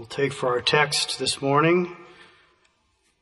We'll 0.00 0.06
take 0.06 0.32
for 0.32 0.48
our 0.48 0.62
text 0.62 1.18
this 1.18 1.42
morning 1.42 1.94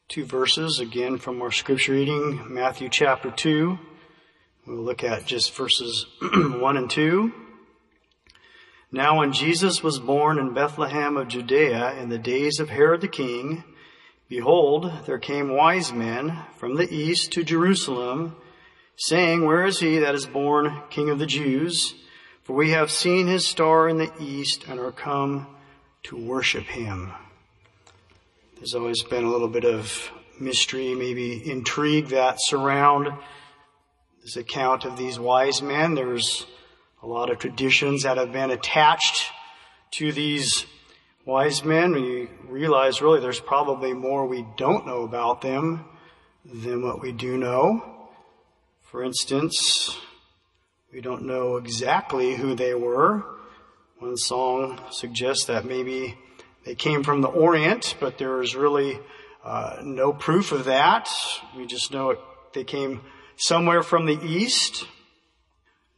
two 0.07 0.25
verses 0.25 0.79
again 0.79 1.19
from 1.19 1.43
our 1.43 1.51
scripture 1.51 1.91
reading, 1.91 2.55
Matthew 2.55 2.89
chapter 2.89 3.33
2. 3.33 3.77
We'll 4.65 4.85
look 4.85 5.03
at 5.03 5.27
just 5.27 5.57
verses 5.57 6.07
1 6.23 6.77
and 6.77 6.89
2. 6.89 7.33
Now 8.93 9.19
when 9.19 9.33
Jesus 9.33 9.83
was 9.83 9.99
born 9.99 10.39
in 10.39 10.55
Bethlehem 10.55 11.17
of 11.17 11.27
Judea 11.27 11.95
in 12.01 12.11
the 12.11 12.17
days 12.17 12.61
of 12.61 12.69
Herod 12.69 13.01
the 13.01 13.09
king, 13.09 13.65
behold, 14.29 14.89
there 15.05 15.19
came 15.19 15.57
wise 15.57 15.93
men 15.93 16.39
from 16.59 16.77
the 16.77 16.89
east 16.95 17.33
to 17.33 17.43
Jerusalem, 17.43 18.37
saying, 18.95 19.45
Where 19.45 19.67
is 19.67 19.81
he 19.81 19.99
that 19.99 20.15
is 20.15 20.27
born 20.27 20.85
King 20.91 21.11
of 21.11 21.19
the 21.19 21.27
Jews? 21.27 21.97
For 22.45 22.55
we 22.55 22.71
have 22.71 22.93
seen 22.93 23.27
his 23.27 23.45
star 23.45 23.89
in 23.89 23.99
the 23.99 24.13
east 24.21 24.67
and 24.69 24.79
are 24.79 24.93
come 24.93 25.57
to 26.05 26.17
worship 26.17 26.65
him. 26.65 27.13
There's 28.57 28.75
always 28.75 29.03
been 29.03 29.25
a 29.25 29.31
little 29.31 29.49
bit 29.49 29.65
of 29.65 30.11
mystery, 30.41 30.95
maybe 30.95 31.51
intrigue 31.51 32.09
that 32.09 32.39
surround 32.41 33.13
this 34.23 34.37
account 34.37 34.85
of 34.85 34.97
these 34.97 35.19
wise 35.19 35.63
men. 35.63 35.95
There's 35.95 36.47
a 37.03 37.07
lot 37.07 37.31
of 37.31 37.39
traditions 37.39 38.03
that 38.03 38.17
have 38.17 38.33
been 38.33 38.51
attached 38.51 39.31
to 39.93 40.13
these 40.13 40.67
wise 41.25 41.65
men. 41.65 41.93
We 41.93 42.29
realize 42.49 43.01
really 43.01 43.21
there's 43.21 43.41
probably 43.41 43.93
more 43.93 44.27
we 44.27 44.47
don't 44.57 44.87
know 44.87 45.03
about 45.03 45.41
them 45.41 45.85
than 46.45 46.83
what 46.83 47.01
we 47.01 47.13
do 47.13 47.37
know. 47.37 48.09
For 48.81 49.03
instance, 49.03 49.99
we 50.93 51.01
don't 51.01 51.27
know 51.27 51.57
exactly 51.57 52.35
who 52.37 52.55
they 52.55 52.75
were. 52.75 53.38
One 54.01 54.17
song 54.17 54.81
suggests 54.93 55.47
that 55.47 55.65
maybe 55.65 56.17
they 56.65 56.77
came 56.77 57.03
from 57.03 57.21
the 57.21 57.27
Orient, 57.27 57.97
but 57.99 58.17
there 58.17 58.41
is 58.41 58.55
really 58.55 58.97
uh, 59.45 59.79
no 59.83 60.13
proof 60.13 60.53
of 60.53 60.67
that. 60.67 61.09
We 61.57 61.67
just 61.67 61.93
know 61.93 62.11
it, 62.11 62.21
they 62.55 62.63
came 62.63 63.01
somewhere 63.35 63.83
from 63.83 64.07
the 64.07 64.17
East. 64.25 64.87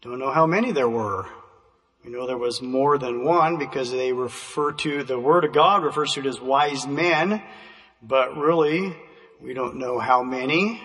Don't 0.01 0.19
know 0.19 0.33
how 0.33 0.47
many 0.47 0.73
there 0.73 0.89
were. 0.89 1.27
We 2.03 2.11
know 2.11 2.27
there 2.27 2.39
was 2.39 2.63
more 2.63 2.97
than 2.97 3.23
one 3.23 3.59
because 3.59 3.91
they 3.91 4.15
refer 4.15 4.73
to, 4.73 5.05
the 5.05 5.21
Word 5.21 5.45
of 5.45 5.53
God 5.53 5.85
refers 5.85 6.15
to 6.15 6.21
it 6.21 6.27
as 6.27 6.41
wise 6.41 6.87
men, 6.87 7.43
but 8.01 8.35
really, 8.35 8.97
we 9.43 9.53
don't 9.53 9.77
know 9.77 9.99
how 9.99 10.23
many. 10.23 10.81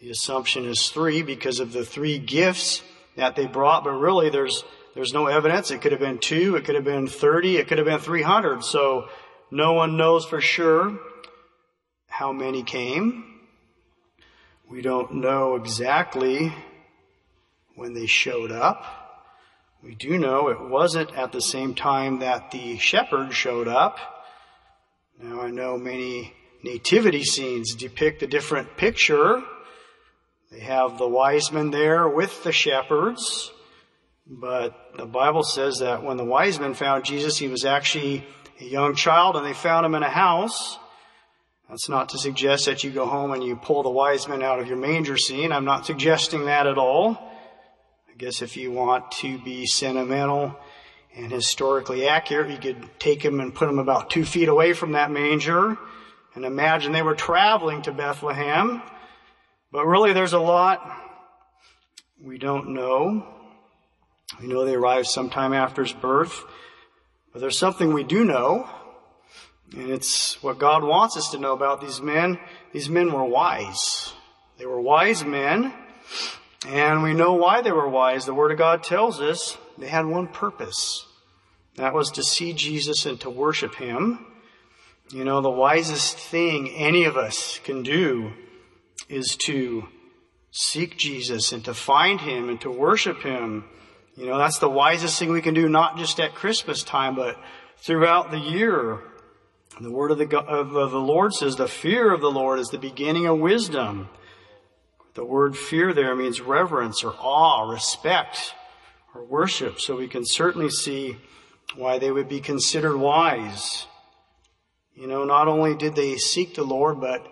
The 0.00 0.10
assumption 0.10 0.64
is 0.64 0.88
three 0.88 1.22
because 1.22 1.60
of 1.60 1.72
the 1.72 1.84
three 1.84 2.18
gifts 2.18 2.82
that 3.14 3.36
they 3.36 3.46
brought, 3.46 3.84
but 3.84 3.92
really 3.92 4.28
there's 4.28 4.64
there's 4.96 5.12
no 5.12 5.26
evidence. 5.26 5.70
It 5.70 5.82
could 5.82 5.92
have 5.92 6.00
been 6.00 6.18
two, 6.18 6.56
it 6.56 6.64
could 6.64 6.74
have 6.74 6.84
been 6.84 7.06
30, 7.06 7.58
it 7.58 7.68
could 7.68 7.76
have 7.76 7.86
been 7.86 8.00
300. 8.00 8.64
So 8.64 9.08
no 9.50 9.74
one 9.74 9.98
knows 9.98 10.24
for 10.24 10.40
sure 10.40 10.98
how 12.08 12.32
many 12.32 12.62
came. 12.62 13.40
We 14.70 14.80
don't 14.80 15.16
know 15.16 15.54
exactly 15.56 16.50
when 17.74 17.92
they 17.92 18.06
showed 18.06 18.50
up. 18.50 18.84
We 19.82 19.94
do 19.94 20.16
know 20.16 20.48
it 20.48 20.62
wasn't 20.62 21.14
at 21.14 21.30
the 21.30 21.42
same 21.42 21.74
time 21.74 22.20
that 22.20 22.50
the 22.50 22.78
shepherds 22.78 23.34
showed 23.34 23.68
up. 23.68 23.98
Now 25.22 25.42
I 25.42 25.50
know 25.50 25.76
many 25.76 26.32
nativity 26.64 27.22
scenes 27.22 27.74
depict 27.74 28.22
a 28.22 28.26
different 28.26 28.78
picture. 28.78 29.42
They 30.50 30.60
have 30.60 30.96
the 30.96 31.06
wise 31.06 31.52
men 31.52 31.70
there 31.70 32.08
with 32.08 32.42
the 32.44 32.52
shepherds. 32.52 33.52
But 34.28 34.96
the 34.96 35.06
Bible 35.06 35.44
says 35.44 35.78
that 35.78 36.02
when 36.02 36.16
the 36.16 36.24
wise 36.24 36.58
men 36.58 36.74
found 36.74 37.04
Jesus, 37.04 37.38
he 37.38 37.46
was 37.46 37.64
actually 37.64 38.26
a 38.60 38.64
young 38.64 38.96
child 38.96 39.36
and 39.36 39.46
they 39.46 39.52
found 39.52 39.86
him 39.86 39.94
in 39.94 40.02
a 40.02 40.10
house. 40.10 40.78
That's 41.68 41.88
not 41.88 42.08
to 42.10 42.18
suggest 42.18 42.66
that 42.66 42.82
you 42.82 42.90
go 42.90 43.06
home 43.06 43.32
and 43.32 43.42
you 43.42 43.56
pull 43.56 43.82
the 43.82 43.90
wise 43.90 44.26
men 44.26 44.42
out 44.42 44.58
of 44.58 44.66
your 44.66 44.78
manger 44.78 45.16
scene. 45.16 45.52
I'm 45.52 45.64
not 45.64 45.86
suggesting 45.86 46.46
that 46.46 46.66
at 46.66 46.78
all. 46.78 47.12
I 48.08 48.16
guess 48.18 48.42
if 48.42 48.56
you 48.56 48.72
want 48.72 49.10
to 49.12 49.38
be 49.38 49.66
sentimental 49.66 50.56
and 51.14 51.30
historically 51.30 52.08
accurate, 52.08 52.50
you 52.50 52.58
could 52.58 52.88
take 52.98 53.24
him 53.24 53.40
and 53.40 53.54
put 53.54 53.68
him 53.68 53.78
about 53.78 54.10
two 54.10 54.24
feet 54.24 54.48
away 54.48 54.72
from 54.72 54.92
that 54.92 55.10
manger 55.10 55.76
and 56.34 56.44
imagine 56.44 56.92
they 56.92 57.02
were 57.02 57.14
traveling 57.14 57.82
to 57.82 57.92
Bethlehem. 57.92 58.82
But 59.70 59.86
really 59.86 60.12
there's 60.12 60.32
a 60.32 60.40
lot 60.40 60.80
we 62.20 62.38
don't 62.38 62.70
know. 62.70 63.35
We 64.40 64.48
know 64.48 64.64
they 64.64 64.74
arrived 64.74 65.06
sometime 65.06 65.52
after 65.54 65.82
his 65.82 65.92
birth, 65.92 66.44
but 67.32 67.40
there's 67.40 67.58
something 67.58 67.92
we 67.92 68.04
do 68.04 68.24
know, 68.24 68.68
and 69.72 69.90
it's 69.90 70.42
what 70.42 70.58
God 70.58 70.84
wants 70.84 71.16
us 71.16 71.30
to 71.30 71.38
know 71.38 71.52
about 71.52 71.80
these 71.80 72.02
men. 72.02 72.38
These 72.72 72.90
men 72.90 73.12
were 73.12 73.24
wise. 73.24 74.12
They 74.58 74.66
were 74.66 74.80
wise 74.80 75.24
men, 75.24 75.72
and 76.66 77.02
we 77.02 77.14
know 77.14 77.32
why 77.32 77.62
they 77.62 77.72
were 77.72 77.88
wise. 77.88 78.26
The 78.26 78.34
Word 78.34 78.52
of 78.52 78.58
God 78.58 78.82
tells 78.82 79.20
us 79.20 79.56
they 79.78 79.88
had 79.88 80.06
one 80.06 80.28
purpose. 80.28 81.06
That 81.76 81.94
was 81.94 82.10
to 82.12 82.22
see 82.22 82.52
Jesus 82.52 83.06
and 83.06 83.18
to 83.20 83.30
worship 83.30 83.76
Him. 83.76 84.26
You 85.10 85.24
know, 85.24 85.40
the 85.40 85.50
wisest 85.50 86.18
thing 86.18 86.68
any 86.70 87.04
of 87.04 87.16
us 87.16 87.58
can 87.64 87.82
do 87.82 88.32
is 89.08 89.36
to 89.44 89.88
seek 90.50 90.96
Jesus 90.98 91.52
and 91.52 91.64
to 91.64 91.74
find 91.74 92.20
Him 92.20 92.48
and 92.48 92.60
to 92.62 92.70
worship 92.70 93.22
Him 93.22 93.64
you 94.16 94.26
know, 94.26 94.38
that's 94.38 94.58
the 94.58 94.68
wisest 94.68 95.18
thing 95.18 95.30
we 95.30 95.42
can 95.42 95.54
do, 95.54 95.68
not 95.68 95.98
just 95.98 96.18
at 96.20 96.34
Christmas 96.34 96.82
time, 96.82 97.14
but 97.14 97.38
throughout 97.78 98.30
the 98.30 98.38
year. 98.38 99.00
The 99.78 99.92
word 99.92 100.10
of 100.10 100.18
the, 100.18 100.38
of 100.38 100.90
the 100.90 100.98
Lord 100.98 101.34
says 101.34 101.56
the 101.56 101.68
fear 101.68 102.12
of 102.12 102.22
the 102.22 102.30
Lord 102.30 102.58
is 102.58 102.68
the 102.68 102.78
beginning 102.78 103.26
of 103.26 103.38
wisdom. 103.38 104.08
The 105.14 105.24
word 105.24 105.56
fear 105.56 105.92
there 105.92 106.16
means 106.16 106.40
reverence 106.40 107.04
or 107.04 107.12
awe, 107.18 107.70
respect, 107.70 108.54
or 109.14 109.24
worship. 109.24 109.80
So 109.80 109.96
we 109.96 110.08
can 110.08 110.24
certainly 110.24 110.70
see 110.70 111.18
why 111.74 111.98
they 111.98 112.10
would 112.10 112.28
be 112.28 112.40
considered 112.40 112.96
wise. 112.96 113.86
You 114.94 115.06
know, 115.06 115.24
not 115.24 115.46
only 115.46 115.74
did 115.74 115.94
they 115.94 116.16
seek 116.16 116.54
the 116.54 116.64
Lord, 116.64 117.00
but 117.00 117.26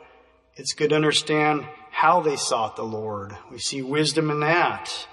it's 0.55 0.75
good 0.75 0.91
to 0.91 0.97
understand 0.97 1.67
how 1.91 2.21
they 2.21 2.37
sought 2.37 2.77
the 2.77 2.83
Lord. 2.83 3.35
We 3.51 3.59
see 3.59 3.81
wisdom 3.81 4.31
in 4.31 4.41
that. 4.41 5.07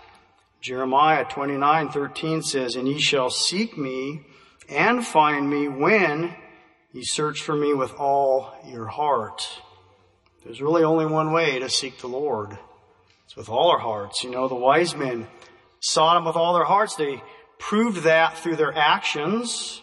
Jeremiah 0.61 1.25
29:13 1.25 2.43
says, 2.43 2.75
"And 2.75 2.87
ye 2.87 2.99
shall 2.99 3.31
seek 3.31 3.77
me 3.77 4.21
and 4.69 5.05
find 5.05 5.49
me 5.49 5.67
when 5.67 6.35
ye 6.91 7.03
search 7.03 7.41
for 7.41 7.55
me 7.55 7.73
with 7.73 7.93
all 7.99 8.53
your 8.65 8.85
heart." 8.85 9.61
There's 10.43 10.61
really 10.61 10.83
only 10.83 11.05
one 11.05 11.31
way 11.31 11.59
to 11.59 11.69
seek 11.69 11.99
the 11.99 12.07
Lord. 12.07 12.57
It's 13.25 13.35
with 13.35 13.49
all 13.49 13.71
our 13.71 13.79
hearts. 13.79 14.23
You 14.23 14.29
know, 14.29 14.47
the 14.47 14.55
wise 14.55 14.95
men 14.95 15.27
sought 15.79 16.17
him 16.17 16.25
with 16.25 16.35
all 16.35 16.53
their 16.53 16.65
hearts. 16.65 16.95
They 16.95 17.23
proved 17.57 18.03
that 18.03 18.37
through 18.37 18.57
their 18.57 18.75
actions. 18.77 19.81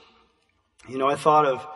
You 0.88 0.98
know, 0.98 1.08
I 1.08 1.16
thought 1.16 1.44
of 1.44 1.66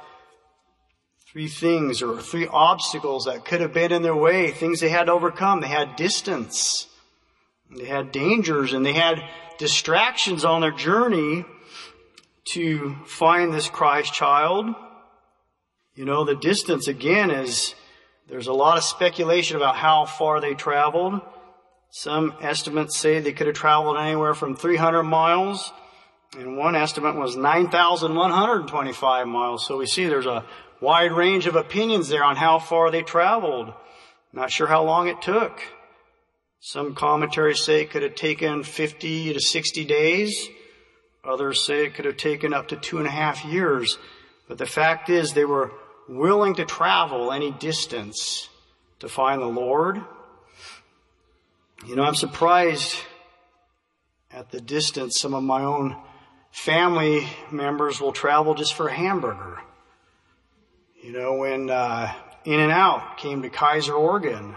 three 1.32 1.48
things 1.48 2.02
or 2.02 2.20
three 2.20 2.46
obstacles 2.46 3.24
that 3.24 3.44
could 3.44 3.60
have 3.60 3.72
been 3.72 3.91
in 3.91 4.02
their 4.02 4.14
way, 4.14 4.52
things 4.52 4.80
they 4.80 4.91
had 4.91 5.06
to 5.06 5.12
overcome. 5.12 5.60
They 5.60 5.68
had 5.68 5.96
distance. 5.96 6.86
They 7.77 7.87
had 7.87 8.12
dangers 8.12 8.72
and 8.72 8.84
they 8.84 8.93
had 8.93 9.22
distractions 9.59 10.44
on 10.44 10.60
their 10.60 10.72
journey 10.72 11.44
to 12.53 12.97
find 13.06 13.53
this 13.53 13.69
Christ 13.69 14.12
child. 14.12 14.66
You 15.94 16.05
know, 16.05 16.25
the 16.25 16.34
distance 16.34 16.88
again 16.88 17.31
is, 17.31 17.75
there's 18.28 18.47
a 18.47 18.53
lot 18.53 18.78
of 18.78 18.84
speculation 18.84 19.56
about 19.56 19.77
how 19.77 20.06
far 20.06 20.41
they 20.41 20.55
traveled. 20.55 21.21
Some 21.91 22.34
estimates 22.41 22.97
say 22.97 23.21
they 23.21 23.33
could 23.33 23.47
have 23.47 23.56
traveled 23.56 23.99
anywhere 23.99 24.34
from 24.34 24.56
300 24.56 25.03
miles, 25.03 25.71
and 26.39 26.56
one 26.56 26.75
estimate 26.75 27.16
was 27.16 27.37
9,125 27.37 29.28
miles. 29.28 29.66
So 29.66 29.77
we 29.77 29.86
see 29.86 30.07
there's 30.07 30.25
a 30.25 30.47
wide 30.80 31.13
range 31.13 31.47
of 31.47 31.54
opinions 31.54 32.09
there 32.09 32.25
on 32.25 32.36
how 32.36 32.59
far 32.59 32.91
they 32.91 33.03
traveled. 33.03 33.72
Not 34.33 34.51
sure 34.51 34.66
how 34.66 34.83
long 34.84 35.09
it 35.09 35.21
took. 35.21 35.60
Some 36.64 36.94
commentaries 36.94 37.64
say 37.64 37.80
it 37.80 37.91
could 37.91 38.04
have 38.04 38.14
taken 38.14 38.62
50 38.62 39.32
to 39.32 39.41
60 39.41 39.84
days. 39.84 40.48
Others 41.24 41.66
say 41.66 41.86
it 41.86 41.94
could 41.94 42.04
have 42.04 42.16
taken 42.16 42.54
up 42.54 42.68
to 42.68 42.76
two 42.76 42.98
and 42.98 43.06
a 43.09 43.10
half 43.10 43.44
years. 43.44 43.98
But 44.47 44.59
the 44.59 44.66
fact 44.66 45.10
is 45.10 45.32
they 45.32 45.44
were 45.44 45.72
willing 46.09 46.54
to 46.54 46.64
travel 46.64 47.32
any 47.32 47.50
distance 47.50 48.48
to 49.00 49.09
find 49.09 49.42
the 49.42 49.47
Lord. 49.47 50.03
You 51.84 51.97
know, 51.97 52.04
I'm 52.04 52.14
surprised 52.14 52.97
at 54.30 54.53
the 54.53 54.60
distance 54.60 55.18
some 55.18 55.34
of 55.34 55.42
my 55.42 55.65
own 55.65 55.97
family 56.53 57.26
members 57.50 58.00
will 58.00 58.12
travel 58.12 58.54
just 58.54 58.74
for 58.74 58.86
a 58.86 58.94
hamburger. 58.94 59.58
You 61.03 61.10
know, 61.10 61.34
when 61.34 61.70
uh, 61.70 62.12
In 62.44 62.60
and 62.60 62.70
Out 62.70 63.16
came 63.16 63.42
to 63.42 63.50
Keizer, 63.50 63.98
Oregon, 63.98 64.54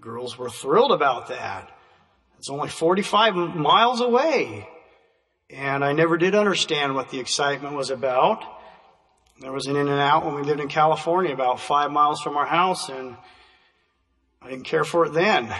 Girls 0.00 0.38
were 0.38 0.48
thrilled 0.48 0.92
about 0.92 1.28
that. 1.28 1.70
It's 2.38 2.48
only 2.48 2.70
45 2.70 3.34
miles 3.34 4.00
away. 4.00 4.66
And 5.50 5.84
I 5.84 5.92
never 5.92 6.16
did 6.16 6.34
understand 6.34 6.94
what 6.94 7.10
the 7.10 7.20
excitement 7.20 7.74
was 7.76 7.90
about. 7.90 8.42
There 9.40 9.52
was 9.52 9.66
an 9.66 9.76
in 9.76 9.88
and 9.88 10.00
out 10.00 10.24
when 10.24 10.36
we 10.36 10.42
lived 10.42 10.60
in 10.60 10.68
California 10.68 11.34
about 11.34 11.60
five 11.60 11.90
miles 11.90 12.22
from 12.22 12.38
our 12.38 12.46
house 12.46 12.88
and 12.88 13.14
I 14.40 14.48
didn't 14.48 14.64
care 14.64 14.84
for 14.84 15.04
it 15.04 15.12
then. 15.12 15.54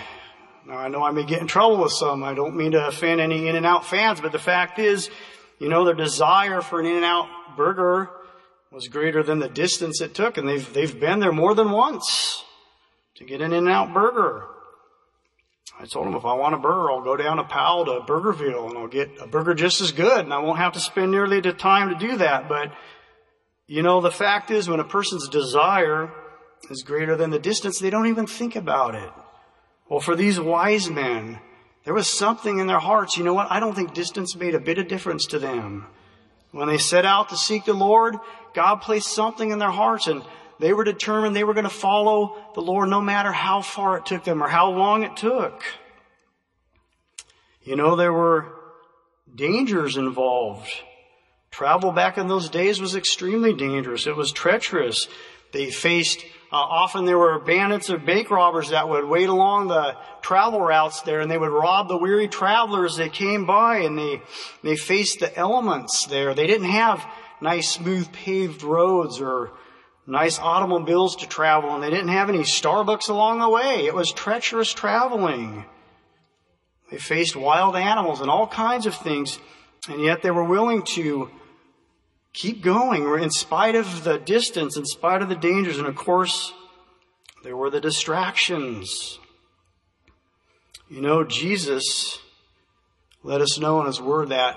Now 0.66 0.78
I 0.78 0.88
know 0.88 1.02
I 1.02 1.10
may 1.10 1.24
get 1.24 1.42
in 1.42 1.46
trouble 1.46 1.78
with 1.78 1.92
some. 1.92 2.22
I 2.24 2.32
don't 2.32 2.56
mean 2.56 2.72
to 2.72 2.86
offend 2.86 3.20
any 3.20 3.46
in 3.46 3.56
and 3.56 3.66
out 3.66 3.84
fans, 3.84 4.22
but 4.22 4.32
the 4.32 4.38
fact 4.38 4.78
is, 4.78 5.10
you 5.58 5.68
know, 5.68 5.84
their 5.84 5.94
desire 5.94 6.62
for 6.62 6.80
an 6.80 6.86
in 6.86 6.96
and 6.96 7.04
out 7.04 7.28
burger 7.56 8.08
was 8.72 8.88
greater 8.88 9.22
than 9.22 9.38
the 9.38 9.48
distance 9.48 10.00
it 10.00 10.14
took 10.14 10.38
and 10.38 10.48
they've, 10.48 10.72
they've 10.72 10.98
been 10.98 11.20
there 11.20 11.32
more 11.32 11.54
than 11.54 11.70
once 11.70 12.44
to 13.20 13.26
get 13.26 13.42
an 13.42 13.52
in 13.52 13.66
and 13.66 13.68
out 13.68 13.92
burger. 13.92 14.46
I 15.78 15.84
told 15.84 16.06
him 16.06 16.14
if 16.14 16.24
I 16.24 16.32
want 16.32 16.54
a 16.54 16.58
burger, 16.58 16.90
I'll 16.90 17.02
go 17.02 17.16
down 17.16 17.36
to 17.36 17.44
Powell 17.44 17.84
to 17.84 18.00
Burgerville 18.10 18.70
and 18.70 18.78
I'll 18.78 18.88
get 18.88 19.10
a 19.20 19.26
burger 19.26 19.52
just 19.52 19.82
as 19.82 19.92
good 19.92 20.24
and 20.24 20.32
I 20.32 20.38
won't 20.38 20.58
have 20.58 20.72
to 20.72 20.80
spend 20.80 21.10
nearly 21.10 21.40
the 21.40 21.52
time 21.52 21.90
to 21.90 21.94
do 21.94 22.16
that. 22.16 22.48
But, 22.48 22.72
you 23.66 23.82
know, 23.82 24.00
the 24.00 24.10
fact 24.10 24.50
is 24.50 24.70
when 24.70 24.80
a 24.80 24.84
person's 24.84 25.28
desire 25.28 26.10
is 26.70 26.82
greater 26.82 27.14
than 27.14 27.28
the 27.28 27.38
distance, 27.38 27.78
they 27.78 27.90
don't 27.90 28.06
even 28.06 28.26
think 28.26 28.56
about 28.56 28.94
it. 28.94 29.10
Well, 29.90 30.00
for 30.00 30.16
these 30.16 30.40
wise 30.40 30.88
men, 30.88 31.40
there 31.84 31.94
was 31.94 32.08
something 32.08 32.58
in 32.58 32.68
their 32.68 32.78
hearts. 32.78 33.18
You 33.18 33.24
know 33.24 33.34
what? 33.34 33.50
I 33.50 33.60
don't 33.60 33.74
think 33.74 33.92
distance 33.92 34.34
made 34.34 34.54
a 34.54 34.60
bit 34.60 34.78
of 34.78 34.88
difference 34.88 35.26
to 35.26 35.38
them. 35.38 35.86
When 36.52 36.68
they 36.68 36.78
set 36.78 37.04
out 37.04 37.28
to 37.28 37.36
seek 37.36 37.66
the 37.66 37.74
Lord, 37.74 38.16
God 38.54 38.76
placed 38.76 39.08
something 39.08 39.50
in 39.50 39.58
their 39.58 39.70
hearts 39.70 40.06
and 40.06 40.22
they 40.60 40.72
were 40.74 40.84
determined 40.84 41.34
they 41.34 41.44
were 41.44 41.54
going 41.54 41.64
to 41.64 41.70
follow 41.70 42.36
the 42.54 42.60
Lord 42.60 42.90
no 42.90 43.00
matter 43.00 43.32
how 43.32 43.62
far 43.62 43.96
it 43.96 44.06
took 44.06 44.24
them 44.24 44.42
or 44.42 44.48
how 44.48 44.70
long 44.70 45.02
it 45.02 45.16
took. 45.16 45.64
You 47.62 47.76
know, 47.76 47.96
there 47.96 48.12
were 48.12 48.52
dangers 49.34 49.96
involved. 49.96 50.70
Travel 51.50 51.92
back 51.92 52.18
in 52.18 52.28
those 52.28 52.48
days 52.48 52.80
was 52.80 52.94
extremely 52.94 53.54
dangerous. 53.54 54.06
It 54.06 54.16
was 54.16 54.32
treacherous. 54.32 55.08
They 55.52 55.70
faced, 55.70 56.24
uh, 56.52 56.56
often 56.56 57.06
there 57.06 57.18
were 57.18 57.38
bandits 57.38 57.90
or 57.90 57.98
bank 57.98 58.30
robbers 58.30 58.70
that 58.70 58.88
would 58.88 59.04
wait 59.04 59.28
along 59.28 59.68
the 59.68 59.96
travel 60.20 60.60
routes 60.60 61.02
there 61.02 61.20
and 61.20 61.30
they 61.30 61.38
would 61.38 61.50
rob 61.50 61.88
the 61.88 61.98
weary 61.98 62.28
travelers 62.28 62.96
that 62.96 63.12
came 63.12 63.46
by 63.46 63.78
and 63.78 63.98
they, 63.98 64.20
they 64.62 64.76
faced 64.76 65.20
the 65.20 65.36
elements 65.36 66.06
there. 66.06 66.34
They 66.34 66.46
didn't 66.46 66.70
have 66.70 67.04
nice 67.40 67.70
smooth 67.70 68.12
paved 68.12 68.62
roads 68.62 69.20
or 69.20 69.52
nice 70.10 70.38
automobiles 70.38 71.16
to 71.16 71.28
travel 71.28 71.74
and 71.74 71.82
they 71.82 71.90
didn't 71.90 72.08
have 72.08 72.28
any 72.28 72.40
Starbucks 72.40 73.08
along 73.08 73.38
the 73.38 73.48
way. 73.48 73.86
It 73.86 73.94
was 73.94 74.12
treacherous 74.12 74.72
traveling. 74.72 75.64
They 76.90 76.98
faced 76.98 77.36
wild 77.36 77.76
animals 77.76 78.20
and 78.20 78.28
all 78.28 78.48
kinds 78.48 78.86
of 78.86 78.94
things, 78.94 79.38
and 79.88 80.02
yet 80.02 80.22
they 80.22 80.30
were 80.30 80.44
willing 80.44 80.82
to 80.94 81.30
keep 82.32 82.62
going 82.62 83.06
in 83.22 83.30
spite 83.30 83.76
of 83.76 84.04
the 84.04 84.18
distance, 84.18 84.76
in 84.76 84.84
spite 84.84 85.22
of 85.22 85.28
the 85.28 85.36
dangers, 85.36 85.78
and 85.78 85.86
of 85.86 85.94
course, 85.94 86.52
there 87.44 87.56
were 87.56 87.70
the 87.70 87.80
distractions. 87.80 89.18
You 90.88 91.00
know, 91.00 91.22
Jesus 91.22 92.18
let 93.22 93.40
us 93.40 93.58
know 93.58 93.80
in 93.80 93.86
His 93.86 94.00
Word 94.00 94.30
that 94.30 94.56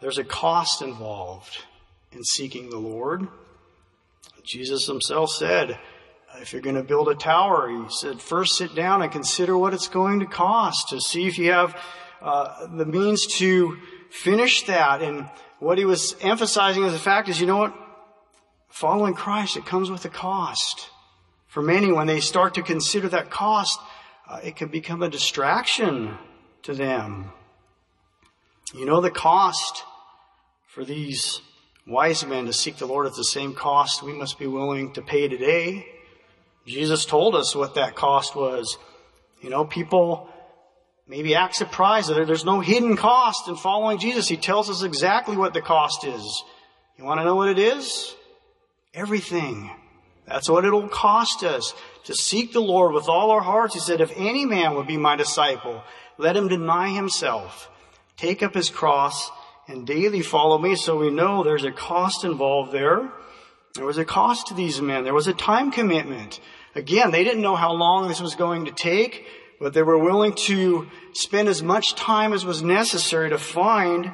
there's 0.00 0.18
a 0.18 0.24
cost 0.24 0.80
involved 0.80 1.58
in 2.12 2.24
seeking 2.24 2.70
the 2.70 2.78
Lord. 2.78 3.28
Jesus 4.44 4.86
himself 4.86 5.30
said, 5.30 5.78
if 6.40 6.52
you're 6.52 6.62
going 6.62 6.76
to 6.76 6.82
build 6.82 7.08
a 7.08 7.14
tower, 7.14 7.68
he 7.70 7.88
said, 7.88 8.20
first 8.20 8.56
sit 8.56 8.74
down 8.74 9.02
and 9.02 9.10
consider 9.10 9.56
what 9.56 9.72
it's 9.72 9.88
going 9.88 10.20
to 10.20 10.26
cost 10.26 10.90
to 10.90 11.00
see 11.00 11.26
if 11.26 11.38
you 11.38 11.50
have 11.52 11.76
uh, 12.20 12.66
the 12.66 12.84
means 12.84 13.26
to 13.38 13.78
finish 14.10 14.62
that. 14.64 15.00
And 15.00 15.28
what 15.60 15.78
he 15.78 15.84
was 15.84 16.16
emphasizing 16.20 16.84
as 16.84 16.94
a 16.94 16.98
fact 16.98 17.28
is, 17.28 17.40
you 17.40 17.46
know 17.46 17.56
what? 17.56 17.74
Following 18.68 19.14
Christ, 19.14 19.56
it 19.56 19.64
comes 19.64 19.90
with 19.90 20.04
a 20.04 20.08
cost. 20.08 20.90
For 21.46 21.62
many, 21.62 21.92
when 21.92 22.06
they 22.06 22.20
start 22.20 22.54
to 22.54 22.62
consider 22.62 23.08
that 23.08 23.30
cost, 23.30 23.78
uh, 24.28 24.40
it 24.42 24.56
can 24.56 24.68
become 24.68 25.02
a 25.02 25.08
distraction 25.08 26.18
to 26.62 26.74
them. 26.74 27.30
You 28.74 28.84
know 28.84 29.00
the 29.00 29.10
cost 29.10 29.84
for 30.66 30.84
these 30.84 31.40
wise 31.86 32.24
men 32.26 32.46
to 32.46 32.52
seek 32.52 32.76
the 32.76 32.86
Lord 32.86 33.06
at 33.06 33.14
the 33.14 33.24
same 33.24 33.54
cost 33.54 34.02
we 34.02 34.12
must 34.12 34.38
be 34.38 34.46
willing 34.46 34.92
to 34.94 35.02
pay 35.02 35.28
today. 35.28 35.86
Jesus 36.66 37.04
told 37.04 37.34
us 37.34 37.54
what 37.54 37.74
that 37.74 37.94
cost 37.94 38.34
was. 38.34 38.78
You 39.42 39.50
know, 39.50 39.64
people 39.64 40.30
maybe 41.06 41.34
act 41.34 41.54
surprised 41.54 42.08
that 42.08 42.26
there's 42.26 42.44
no 42.44 42.60
hidden 42.60 42.96
cost 42.96 43.48
in 43.48 43.56
following 43.56 43.98
Jesus. 43.98 44.28
He 44.28 44.38
tells 44.38 44.70
us 44.70 44.82
exactly 44.82 45.36
what 45.36 45.52
the 45.52 45.60
cost 45.60 46.04
is. 46.04 46.42
You 46.96 47.04
want 47.04 47.20
to 47.20 47.24
know 47.24 47.36
what 47.36 47.50
it 47.50 47.58
is? 47.58 48.14
Everything. 48.94 49.70
That's 50.26 50.48
what 50.48 50.64
it'll 50.64 50.88
cost 50.88 51.44
us 51.44 51.74
to 52.04 52.14
seek 52.14 52.52
the 52.52 52.60
Lord 52.60 52.94
with 52.94 53.08
all 53.08 53.30
our 53.30 53.42
hearts. 53.42 53.74
He 53.74 53.80
said, 53.80 54.00
if 54.00 54.12
any 54.16 54.46
man 54.46 54.74
would 54.74 54.86
be 54.86 54.96
my 54.96 55.16
disciple, 55.16 55.82
let 56.16 56.36
him 56.36 56.48
deny 56.48 56.90
himself, 56.90 57.68
take 58.16 58.42
up 58.42 58.54
his 58.54 58.70
cross, 58.70 59.30
and 59.66 59.86
daily 59.86 60.22
follow 60.22 60.58
me. 60.58 60.76
So 60.76 60.98
we 60.98 61.10
know 61.10 61.42
there's 61.42 61.64
a 61.64 61.72
cost 61.72 62.24
involved 62.24 62.72
there. 62.72 63.10
There 63.74 63.86
was 63.86 63.98
a 63.98 64.04
cost 64.04 64.48
to 64.48 64.54
these 64.54 64.80
men. 64.80 65.04
There 65.04 65.14
was 65.14 65.26
a 65.26 65.32
time 65.32 65.72
commitment. 65.72 66.40
Again, 66.74 67.10
they 67.10 67.24
didn't 67.24 67.42
know 67.42 67.56
how 67.56 67.72
long 67.72 68.08
this 68.08 68.20
was 68.20 68.34
going 68.34 68.66
to 68.66 68.72
take, 68.72 69.26
but 69.60 69.74
they 69.74 69.82
were 69.82 69.98
willing 69.98 70.34
to 70.46 70.88
spend 71.12 71.48
as 71.48 71.62
much 71.62 71.94
time 71.94 72.32
as 72.32 72.44
was 72.44 72.62
necessary 72.62 73.30
to 73.30 73.38
find 73.38 74.12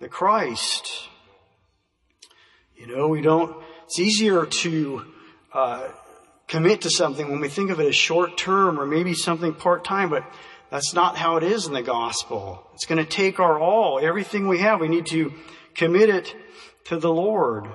the 0.00 0.08
Christ. 0.08 1.08
You 2.76 2.86
know, 2.86 3.08
we 3.08 3.20
don't, 3.20 3.54
it's 3.84 3.98
easier 3.98 4.46
to 4.46 5.04
uh, 5.52 5.88
commit 6.46 6.82
to 6.82 6.90
something 6.90 7.30
when 7.30 7.40
we 7.40 7.48
think 7.48 7.70
of 7.70 7.80
it 7.80 7.86
as 7.86 7.96
short 7.96 8.36
term 8.36 8.78
or 8.78 8.86
maybe 8.86 9.14
something 9.14 9.54
part 9.54 9.84
time, 9.84 10.10
but 10.10 10.24
that's 10.70 10.94
not 10.94 11.16
how 11.16 11.36
it 11.36 11.42
is 11.42 11.66
in 11.66 11.72
the 11.72 11.82
gospel. 11.82 12.64
It's 12.74 12.86
going 12.86 13.04
to 13.04 13.10
take 13.10 13.40
our 13.40 13.58
all, 13.58 13.98
everything 14.00 14.46
we 14.46 14.58
have. 14.58 14.80
We 14.80 14.88
need 14.88 15.06
to 15.06 15.32
commit 15.74 16.08
it 16.08 16.34
to 16.84 16.96
the 16.96 17.12
Lord. 17.12 17.68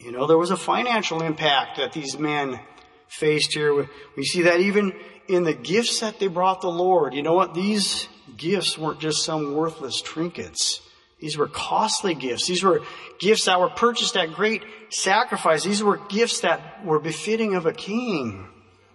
You 0.00 0.12
know, 0.12 0.26
there 0.26 0.38
was 0.38 0.50
a 0.50 0.56
financial 0.56 1.22
impact 1.22 1.76
that 1.76 1.92
these 1.92 2.18
men 2.18 2.60
faced 3.08 3.52
here. 3.52 3.88
We 4.16 4.24
see 4.24 4.42
that 4.42 4.60
even 4.60 4.92
in 5.28 5.44
the 5.44 5.54
gifts 5.54 6.00
that 6.00 6.18
they 6.18 6.28
brought 6.28 6.60
the 6.60 6.70
Lord. 6.70 7.14
You 7.14 7.22
know 7.22 7.34
what? 7.34 7.54
These 7.54 8.08
gifts 8.36 8.78
weren't 8.78 9.00
just 9.00 9.24
some 9.24 9.54
worthless 9.54 10.00
trinkets. 10.00 10.80
These 11.20 11.36
were 11.36 11.48
costly 11.48 12.14
gifts. 12.14 12.46
These 12.46 12.62
were 12.62 12.82
gifts 13.18 13.44
that 13.46 13.60
were 13.60 13.70
purchased 13.70 14.16
at 14.16 14.32
great 14.32 14.62
sacrifice. 14.90 15.64
These 15.64 15.82
were 15.82 15.98
gifts 16.08 16.40
that 16.40 16.84
were 16.84 17.00
befitting 17.00 17.56
of 17.56 17.66
a 17.66 17.72
king. 17.72 18.48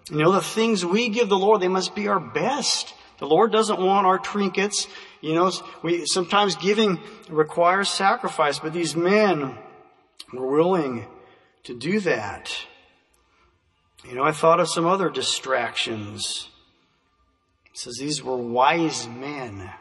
You 0.10 0.17
know, 0.17 0.31
the 0.33 0.41
things 0.41 0.86
we 0.86 1.10
give 1.10 1.29
the 1.29 1.38
Lord, 1.38 1.62
they 1.62 1.67
must 1.67 1.95
be 1.95 2.07
our 2.07 2.19
best. 2.19 2.93
The 3.19 3.27
Lord 3.27 3.51
doesn't 3.51 3.79
want 3.79 4.05
our 4.05 4.19
trinkets. 4.19 4.88
You 5.22 5.36
know, 5.36 5.51
we, 5.81 6.05
sometimes 6.05 6.55
giving 6.55 7.00
requires 7.29 7.89
sacrifice, 7.89 8.60
but 8.60 8.74
these 8.74 8.95
men 8.95 9.57
were 10.33 10.51
willing 10.51 11.05
to 11.63 11.77
do 11.77 12.00
that. 12.01 12.53
You 14.03 14.15
know, 14.15 14.24
I 14.24 14.33
thought 14.33 14.60
of 14.60 14.69
some 14.69 14.86
other 14.86 15.10
distractions. 15.10 16.50
It 17.72 17.77
says 17.77 17.95
these 17.98 18.22
were 18.22 18.36
wise 18.36 19.07
men. 19.07 19.72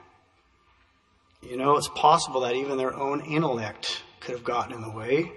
You 1.42 1.56
know, 1.56 1.76
it's 1.76 1.88
possible 1.88 2.42
that 2.42 2.54
even 2.54 2.78
their 2.78 2.94
own 2.94 3.20
intellect 3.24 4.02
could 4.20 4.36
have 4.36 4.44
gotten 4.44 4.74
in 4.74 4.82
the 4.82 4.90
way. 4.90 5.32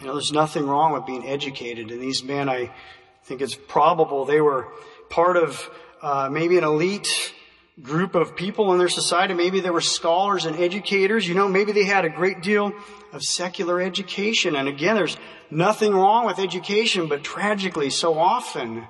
You 0.00 0.06
know, 0.06 0.12
there's 0.12 0.32
nothing 0.32 0.66
wrong 0.66 0.92
with 0.92 1.06
being 1.06 1.26
educated, 1.26 1.90
and 1.90 2.00
these 2.00 2.22
men, 2.22 2.48
I 2.48 2.70
think 3.24 3.40
it's 3.40 3.54
probable 3.54 4.24
they 4.24 4.40
were 4.40 4.68
part 5.08 5.36
of 5.36 5.70
uh, 6.02 6.28
maybe 6.30 6.58
an 6.58 6.64
elite 6.64 7.34
group 7.82 8.14
of 8.14 8.36
people 8.36 8.72
in 8.72 8.78
their 8.78 8.88
society. 8.88 9.34
Maybe 9.34 9.60
they 9.60 9.70
were 9.70 9.80
scholars 9.80 10.44
and 10.44 10.56
educators. 10.56 11.28
You 11.28 11.34
know, 11.34 11.48
maybe 11.48 11.72
they 11.72 11.84
had 11.84 12.04
a 12.04 12.08
great 12.08 12.42
deal 12.42 12.72
of 13.12 13.22
secular 13.22 13.80
education. 13.80 14.56
And 14.56 14.68
again, 14.68 14.94
there's 14.94 15.16
nothing 15.50 15.92
wrong 15.92 16.24
with 16.26 16.38
education, 16.38 17.08
but 17.08 17.22
tragically, 17.22 17.90
so 17.90 18.18
often 18.18 18.86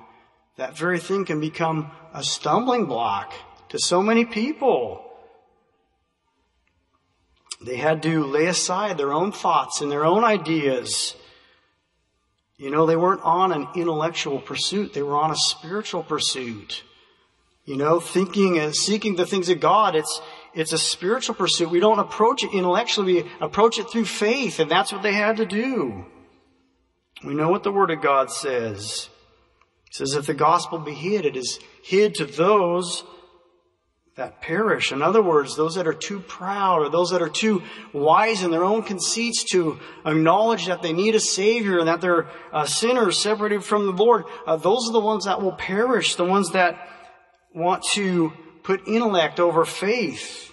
that 0.57 0.77
very 0.77 0.99
thing 0.99 1.25
can 1.25 1.39
become 1.39 1.91
a 2.13 2.23
stumbling 2.23 2.85
block 2.85 3.33
to 3.69 3.79
so 3.79 4.01
many 4.01 4.25
people. 4.25 5.03
They 7.61 7.77
had 7.77 8.03
to 8.03 8.23
lay 8.23 8.45
aside 8.45 8.97
their 8.97 9.13
own 9.13 9.31
thoughts 9.31 9.81
and 9.81 9.91
their 9.91 10.05
own 10.05 10.23
ideas. 10.23 11.15
You 12.57 12.71
know, 12.71 12.85
they 12.85 12.95
weren't 12.95 13.21
on 13.23 13.51
an 13.51 13.67
intellectual 13.75 14.39
pursuit. 14.39 14.93
They 14.93 15.03
were 15.03 15.15
on 15.15 15.31
a 15.31 15.35
spiritual 15.35 16.03
pursuit. 16.03 16.83
You 17.65 17.77
know, 17.77 17.99
thinking 17.99 18.57
and 18.57 18.75
seeking 18.75 19.15
the 19.15 19.25
things 19.25 19.49
of 19.49 19.59
God, 19.59 19.95
it's, 19.95 20.21
it's 20.53 20.71
a 20.71 20.77
spiritual 20.77 21.35
pursuit. 21.35 21.69
We 21.69 21.79
don't 21.79 21.99
approach 21.99 22.43
it 22.43 22.53
intellectually. 22.53 23.23
We 23.23 23.31
approach 23.41 23.77
it 23.77 23.89
through 23.89 24.05
faith, 24.05 24.59
and 24.59 24.71
that's 24.71 24.93
what 24.93 25.03
they 25.03 25.13
had 25.13 25.37
to 25.37 25.45
do. 25.45 26.05
We 27.25 27.33
know 27.33 27.49
what 27.49 27.63
the 27.63 27.71
Word 27.71 27.91
of 27.91 28.01
God 28.01 28.31
says. 28.31 29.09
It 29.87 29.95
says, 29.95 30.13
if 30.13 30.27
the 30.27 30.33
gospel 30.33 30.79
be 30.79 30.93
hid, 30.93 31.25
it 31.25 31.35
is 31.35 31.59
hid 31.83 32.15
to 32.15 32.25
those 32.25 33.03
that 34.17 34.41
perish. 34.41 34.91
In 34.91 35.03
other 35.03 35.21
words, 35.21 35.55
those 35.55 35.75
that 35.75 35.85
are 35.85 35.93
too 35.93 36.19
proud 36.19 36.81
or 36.81 36.89
those 36.89 37.11
that 37.11 37.21
are 37.21 37.29
too 37.29 37.61
wise 37.93 38.41
in 38.41 38.49
their 38.49 38.63
own 38.63 38.81
conceits 38.81 39.43
to 39.51 39.79
acknowledge 40.05 40.65
that 40.65 40.81
they 40.81 40.91
need 40.91 41.13
a 41.13 41.19
Savior 41.19 41.77
and 41.77 41.87
that 41.87 42.01
they're 42.01 42.27
uh, 42.51 42.65
sinners 42.65 43.19
separated 43.19 43.63
from 43.63 43.85
the 43.85 43.91
Lord, 43.91 44.25
uh, 44.47 44.55
those 44.57 44.89
are 44.89 44.91
the 44.91 44.99
ones 44.99 45.25
that 45.25 45.39
will 45.39 45.51
perish, 45.51 46.15
the 46.15 46.25
ones 46.25 46.51
that 46.53 46.89
want 47.53 47.83
to 47.93 48.33
put 48.63 48.87
intellect 48.87 49.39
over 49.39 49.65
faith. 49.65 50.51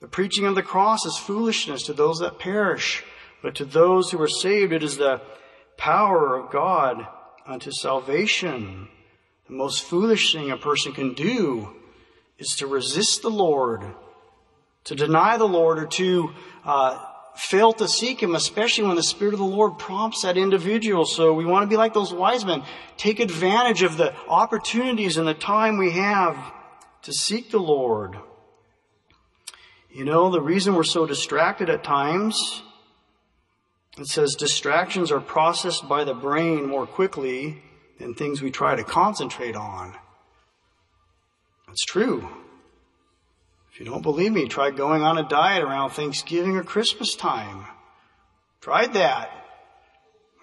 The 0.00 0.06
preaching 0.08 0.46
of 0.46 0.54
the 0.54 0.62
cross 0.62 1.04
is 1.04 1.18
foolishness 1.18 1.82
to 1.84 1.92
those 1.92 2.20
that 2.20 2.38
perish, 2.38 3.02
but 3.42 3.56
to 3.56 3.64
those 3.64 4.12
who 4.12 4.22
are 4.22 4.28
saved, 4.28 4.72
it 4.72 4.84
is 4.84 4.98
the 4.98 5.20
power 5.76 6.36
of 6.36 6.52
God 6.52 7.08
unto 7.44 7.72
salvation. 7.72 8.86
The 9.48 9.54
most 9.54 9.82
foolish 9.82 10.32
thing 10.32 10.52
a 10.52 10.56
person 10.56 10.92
can 10.92 11.14
do 11.14 11.74
is 12.40 12.56
to 12.56 12.66
resist 12.66 13.22
the 13.22 13.30
Lord, 13.30 13.84
to 14.84 14.94
deny 14.96 15.36
the 15.36 15.46
Lord, 15.46 15.78
or 15.78 15.86
to 15.86 16.32
uh, 16.64 16.98
fail 17.36 17.72
to 17.74 17.86
seek 17.86 18.22
Him, 18.22 18.34
especially 18.34 18.84
when 18.84 18.96
the 18.96 19.02
Spirit 19.02 19.34
of 19.34 19.38
the 19.38 19.44
Lord 19.44 19.78
prompts 19.78 20.22
that 20.22 20.36
individual. 20.36 21.04
So 21.04 21.32
we 21.34 21.44
want 21.44 21.62
to 21.62 21.68
be 21.68 21.76
like 21.76 21.94
those 21.94 22.12
wise 22.12 22.44
men. 22.44 22.64
Take 22.96 23.20
advantage 23.20 23.82
of 23.82 23.96
the 23.96 24.14
opportunities 24.26 25.16
and 25.18 25.28
the 25.28 25.34
time 25.34 25.78
we 25.78 25.92
have 25.92 26.36
to 27.02 27.12
seek 27.12 27.50
the 27.50 27.60
Lord. 27.60 28.16
You 29.92 30.04
know, 30.04 30.30
the 30.30 30.40
reason 30.40 30.74
we're 30.74 30.84
so 30.84 31.04
distracted 31.04 31.68
at 31.68 31.84
times, 31.84 32.62
it 33.98 34.06
says 34.06 34.34
distractions 34.38 35.12
are 35.12 35.20
processed 35.20 35.88
by 35.88 36.04
the 36.04 36.14
brain 36.14 36.66
more 36.66 36.86
quickly 36.86 37.62
than 37.98 38.14
things 38.14 38.40
we 38.40 38.50
try 38.50 38.76
to 38.76 38.84
concentrate 38.84 39.56
on. 39.56 39.96
It's 41.70 41.84
true. 41.84 42.28
If 43.72 43.78
you 43.78 43.86
don't 43.86 44.02
believe 44.02 44.32
me, 44.32 44.48
try 44.48 44.70
going 44.70 45.02
on 45.02 45.18
a 45.18 45.28
diet 45.28 45.62
around 45.62 45.90
Thanksgiving 45.90 46.56
or 46.56 46.64
Christmas 46.64 47.14
time. 47.14 47.66
Tried 48.60 48.94
that. 48.94 49.30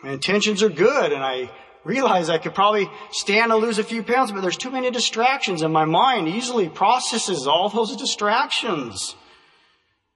My 0.03 0.11
intentions 0.11 0.63
are 0.63 0.69
good 0.69 1.11
and 1.11 1.23
I 1.23 1.51
realize 1.83 2.29
I 2.29 2.37
could 2.37 2.55
probably 2.55 2.89
stand 3.11 3.51
to 3.51 3.57
lose 3.57 3.79
a 3.79 3.83
few 3.83 4.03
pounds, 4.03 4.31
but 4.31 4.41
there's 4.41 4.57
too 4.57 4.71
many 4.71 4.91
distractions 4.91 5.61
and 5.61 5.73
my 5.73 5.85
mind 5.85 6.27
easily 6.27 6.69
processes 6.69 7.47
all 7.47 7.69
those 7.69 7.95
distractions. 7.95 9.15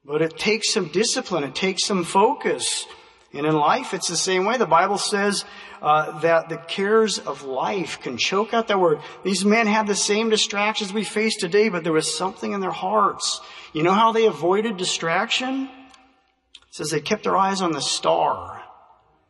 But 0.06 0.22
it 0.22 0.38
takes 0.38 0.74
some 0.74 0.88
discipline. 0.88 1.44
It 1.44 1.56
takes 1.56 1.86
some 1.86 2.04
focus. 2.04 2.86
And 3.34 3.46
in 3.46 3.56
life, 3.56 3.94
it's 3.94 4.10
the 4.10 4.18
same 4.18 4.46
way. 4.46 4.58
The 4.58 4.66
Bible 4.66 4.98
says 4.98 5.46
uh, 5.82 6.20
that 6.20 6.50
the 6.50 6.58
cares 6.58 7.18
of 7.18 7.44
life 7.44 8.02
can 8.02 8.18
choke 8.18 8.54
out 8.54 8.68
that 8.68 8.80
word. 8.80 9.00
These 9.24 9.46
men 9.46 9.68
had 9.68 9.88
the 9.88 9.96
same 9.96 10.30
distractions 10.30 10.92
we 10.92 11.06
face 11.06 11.38
today, 11.38 11.70
but 11.70 11.84
there 11.84 11.94
was 11.94 12.14
something 12.14 12.52
in 12.52 12.60
their 12.60 12.72
hearts. 12.72 13.40
You 13.74 13.84
know 13.84 13.94
how 13.94 14.12
they 14.12 14.26
avoided 14.26 14.76
distraction? 14.76 15.64
It 15.64 16.76
says 16.76 16.90
they 16.90 17.00
kept 17.00 17.24
their 17.24 17.38
eyes 17.38 17.62
on 17.62 17.72
the 17.72 17.82
star. 17.82 18.62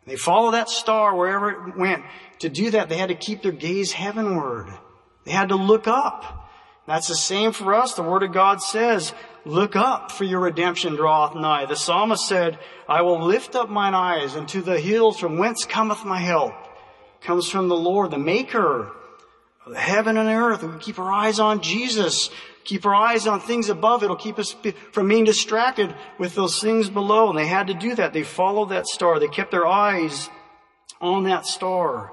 They 0.08 0.15
followed 0.15 0.51
that 0.51 0.70
star 0.70 1.15
wherever 1.15 1.51
it 1.51 1.77
went. 1.77 2.03
To 2.39 2.50
do 2.50 2.72
that, 2.72 2.89
they 2.89 2.98
had 2.98 3.10
to 3.10 3.15
keep 3.15 3.43
their 3.43 3.51
gaze 3.51 3.91
heavenward. 3.91 4.67
They 5.25 5.31
had 5.31 5.50
to 5.50 5.55
look 5.55 5.88
up. 5.88 6.50
That's 6.88 7.08
the 7.08 7.15
same 7.15 7.51
for 7.51 7.75
us. 7.75 7.93
The 7.93 8.01
Word 8.01 8.24
of 8.24 8.34
God 8.34 8.62
says, 8.63 9.13
look 9.45 9.75
up 9.75 10.12
for 10.12 10.24
your 10.24 10.39
redemption 10.39 10.95
draweth 10.95 11.36
nigh. 11.36 11.65
The 11.65 11.75
psalmist 11.75 12.27
said, 12.27 12.60
I 12.88 13.01
will 13.01 13.25
lift 13.25 13.55
up 13.55 13.69
mine 13.69 13.93
eyes 13.93 14.36
unto 14.36 14.62
the 14.62 14.79
hills 14.79 15.19
from 15.19 15.38
whence 15.38 15.65
cometh 15.65 16.05
my 16.05 16.19
help. 16.19 16.53
Comes 17.21 17.50
from 17.50 17.67
the 17.67 17.77
Lord, 17.77 18.12
the 18.12 18.17
maker 18.17 18.91
of 19.65 19.75
heaven 19.75 20.17
and 20.17 20.29
earth. 20.29 20.63
We 20.63 20.79
keep 20.79 21.00
our 21.00 21.12
eyes 21.12 21.39
on 21.39 21.62
Jesus. 21.62 22.29
Keep 22.63 22.86
our 22.86 22.95
eyes 22.95 23.27
on 23.27 23.39
things 23.39 23.69
above. 23.69 24.03
It'll 24.03 24.15
keep 24.15 24.39
us 24.39 24.55
from 24.91 25.07
being 25.07 25.24
distracted 25.24 25.95
with 26.17 26.36
those 26.36 26.60
things 26.60 26.89
below. 26.89 27.29
And 27.29 27.38
they 27.38 27.48
had 27.48 27.67
to 27.67 27.74
do 27.74 27.95
that. 27.95 28.13
They 28.13 28.24
followed 28.24 28.69
that 28.69 28.88
star. 28.88 29.19
They 29.19 29.27
kept 29.27 29.51
their 29.51 29.67
eyes 29.67 30.29
on 31.00 31.24
that 31.24 31.45
star. 31.45 32.12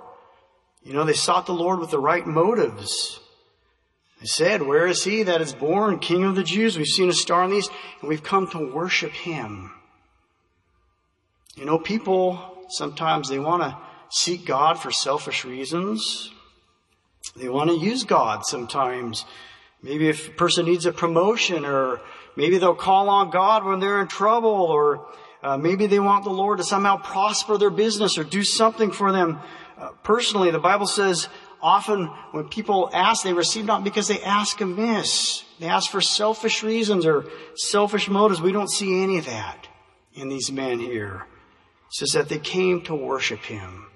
You 0.83 0.95
know, 0.95 1.05
they 1.05 1.13
sought 1.13 1.47
the 1.47 1.53
Lord 1.55 1.81
with 1.81 1.91
the 1.91 1.99
right 1.99 2.27
motives. 2.27 3.21
They 4.21 4.27
said, 4.27 4.63
Where 4.63 4.87
is 4.87 5.05
he 5.05 5.23
that 5.25 5.41
is 5.41 5.53
born 5.53 5.99
King 5.99 6.25
of 6.25 6.35
the 6.35 6.43
Jews? 6.43 6.77
We've 6.77 6.87
seen 6.87 7.09
a 7.09 7.15
star 7.15 7.45
in 7.45 7.51
these, 7.51 7.69
and 8.01 8.09
we've 8.09 8.23
come 8.23 8.49
to 8.49 8.73
worship 8.73 9.13
him. 9.13 9.73
You 11.55 11.65
know, 11.65 11.79
people 11.79 12.67
sometimes 12.69 13.29
they 13.29 13.39
want 13.39 13.63
to 13.63 13.77
seek 14.11 14.45
God 14.45 14.79
for 14.79 14.91
selfish 14.91 15.45
reasons. 15.45 16.33
They 17.37 17.49
want 17.49 17.71
to 17.71 17.77
use 17.77 18.05
God 18.05 18.45
sometimes. 18.45 19.25
Maybe 19.83 20.09
if 20.09 20.29
a 20.29 20.33
person 20.33 20.67
needs 20.67 20.87
a 20.87 20.93
promotion, 20.93 21.65
or 21.65 22.01
maybe 22.37 22.59
they'll 22.59 22.75
call 22.75 23.09
on 23.09 23.31
God 23.31 23.65
when 23.65 23.79
they're 23.79 24.01
in 24.01 24.09
trouble, 24.09 24.51
or 24.51 25.07
uh, 25.43 25.57
maybe 25.57 25.87
they 25.87 26.01
want 26.01 26.25
the 26.25 26.31
Lord 26.31 26.59
to 26.59 26.65
somehow 26.65 26.97
prosper 26.97 27.59
their 27.59 27.71
business 27.71 28.19
or 28.19 28.25
do 28.25 28.43
something 28.43 28.91
for 28.91 29.13
them. 29.13 29.39
Uh, 29.77 29.91
personally, 30.03 30.51
the 30.51 30.59
Bible 30.59 30.89
says, 30.89 31.29
often 31.63 32.07
when 32.33 32.49
people 32.49 32.91
ask, 32.93 33.23
they 33.23 33.33
receive 33.33 33.65
not 33.65 33.85
because 33.85 34.09
they 34.09 34.23
ask 34.23 34.61
amiss. 34.61 35.45
They 35.59 35.67
ask 35.67 35.91
for 35.91 36.01
selfish 36.01 36.63
reasons 36.63 37.05
or 37.05 37.25
selfish 37.57 38.09
motives. 38.09 38.41
We 38.41 38.53
don't 38.53 38.71
see 38.71 39.03
any 39.03 39.19
of 39.19 39.27
that 39.27 39.69
in 40.15 40.29
these 40.29 40.51
men 40.53 40.79
here. 40.79 41.27
It 41.89 41.95
says 41.95 42.11
that 42.13 42.29
they 42.29 42.39
came 42.39 42.83
to 42.83 42.95
worship 42.95 43.41
him. 43.41 43.87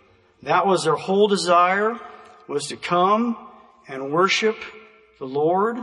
That 0.42 0.66
was 0.66 0.84
their 0.84 0.96
whole 0.96 1.28
desire 1.28 1.98
was 2.48 2.66
to 2.68 2.76
come 2.76 3.36
and 3.88 4.12
worship 4.12 4.56
the 5.18 5.26
Lord. 5.26 5.78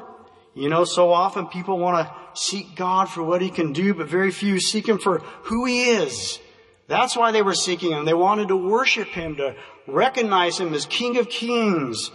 You 0.54 0.70
know, 0.70 0.84
so 0.84 1.12
often 1.12 1.48
people 1.48 1.78
want 1.78 2.06
to 2.06 2.14
seek 2.34 2.76
God 2.76 3.10
for 3.10 3.24
what 3.24 3.42
he 3.42 3.50
can 3.50 3.72
do, 3.72 3.94
but 3.94 4.10
very 4.10 4.32
few 4.32 4.60
seek 4.60 4.88
him 4.88 4.98
for 4.98 5.20
who 5.44 5.66
he 5.66 5.92
is. 5.92 6.40
That's 6.88 7.16
why 7.16 7.32
they 7.32 7.44
were 7.44 7.54
seeking 7.54 7.92
him. 7.92 8.06
They 8.06 8.14
wanted 8.14 8.48
to 8.48 8.58
worship 8.58 9.08
him, 9.10 9.36
to 9.38 9.56
recognize 9.92 10.60
him 10.60 10.74
as 10.74 10.86
King 10.86 11.18
of 11.18 11.30
Kings, 11.30 12.12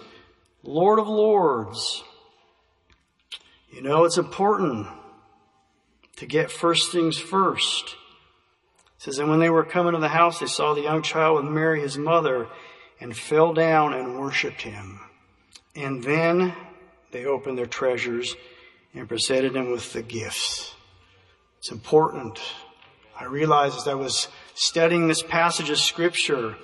Lord 0.62 0.98
of 0.98 1.08
Lords. 1.08 2.02
You 3.70 3.82
know, 3.82 4.04
it's 4.04 4.18
important 4.18 4.86
to 6.16 6.26
get 6.26 6.50
first 6.50 6.92
things 6.92 7.18
first. 7.18 7.96
It 8.96 9.02
says, 9.02 9.18
and 9.18 9.28
when 9.28 9.40
they 9.40 9.50
were 9.50 9.64
coming 9.64 9.92
to 9.92 9.98
the 9.98 10.08
house, 10.08 10.38
they 10.38 10.46
saw 10.46 10.74
the 10.74 10.82
young 10.82 11.02
child 11.02 11.42
with 11.42 11.52
Mary, 11.52 11.80
his 11.80 11.98
mother, 11.98 12.48
and 13.00 13.16
fell 13.16 13.52
down 13.52 13.92
and 13.92 14.18
worshiped 14.18 14.62
him. 14.62 15.00
And 15.74 16.02
then 16.02 16.54
they 17.10 17.24
opened 17.24 17.58
their 17.58 17.66
treasures 17.66 18.34
and 18.94 19.08
presented 19.08 19.56
him 19.56 19.72
with 19.72 19.92
the 19.92 20.02
gifts. 20.02 20.72
It's 21.58 21.72
important. 21.72 22.38
I 23.18 23.24
realized 23.24 23.76
as 23.76 23.88
I 23.88 23.94
was 23.94 24.28
studying 24.54 25.08
this 25.08 25.22
passage 25.22 25.70
of 25.70 25.78
scripture 25.78 26.56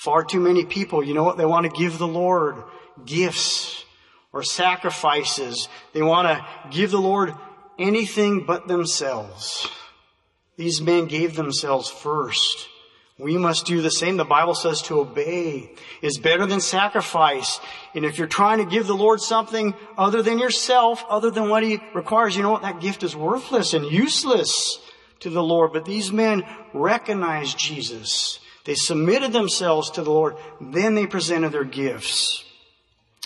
Far 0.00 0.24
too 0.24 0.40
many 0.40 0.64
people, 0.64 1.04
you 1.04 1.12
know 1.12 1.24
what? 1.24 1.36
They 1.36 1.44
want 1.44 1.70
to 1.70 1.78
give 1.78 1.98
the 1.98 2.08
Lord 2.08 2.56
gifts 3.04 3.84
or 4.32 4.42
sacrifices. 4.42 5.68
They 5.92 6.00
want 6.00 6.26
to 6.26 6.46
give 6.70 6.90
the 6.90 6.98
Lord 6.98 7.34
anything 7.78 8.46
but 8.46 8.66
themselves. 8.66 9.68
These 10.56 10.80
men 10.80 11.04
gave 11.04 11.36
themselves 11.36 11.90
first. 11.90 12.66
We 13.18 13.36
must 13.36 13.66
do 13.66 13.82
the 13.82 13.90
same. 13.90 14.16
The 14.16 14.24
Bible 14.24 14.54
says 14.54 14.80
to 14.84 15.00
obey 15.00 15.70
is 16.00 16.16
better 16.16 16.46
than 16.46 16.62
sacrifice. 16.62 17.60
And 17.94 18.06
if 18.06 18.16
you're 18.16 18.26
trying 18.26 18.56
to 18.56 18.64
give 18.64 18.86
the 18.86 18.96
Lord 18.96 19.20
something 19.20 19.74
other 19.98 20.22
than 20.22 20.38
yourself, 20.38 21.04
other 21.10 21.30
than 21.30 21.50
what 21.50 21.62
He 21.62 21.78
requires, 21.94 22.34
you 22.34 22.42
know 22.42 22.52
what? 22.52 22.62
That 22.62 22.80
gift 22.80 23.02
is 23.02 23.14
worthless 23.14 23.74
and 23.74 23.84
useless 23.84 24.80
to 25.18 25.28
the 25.28 25.42
Lord. 25.42 25.74
But 25.74 25.84
these 25.84 26.10
men 26.10 26.42
recognized 26.72 27.58
Jesus. 27.58 28.40
They 28.64 28.74
submitted 28.74 29.32
themselves 29.32 29.90
to 29.92 30.02
the 30.02 30.10
Lord. 30.10 30.36
Then 30.60 30.94
they 30.94 31.06
presented 31.06 31.52
their 31.52 31.64
gifts. 31.64 32.44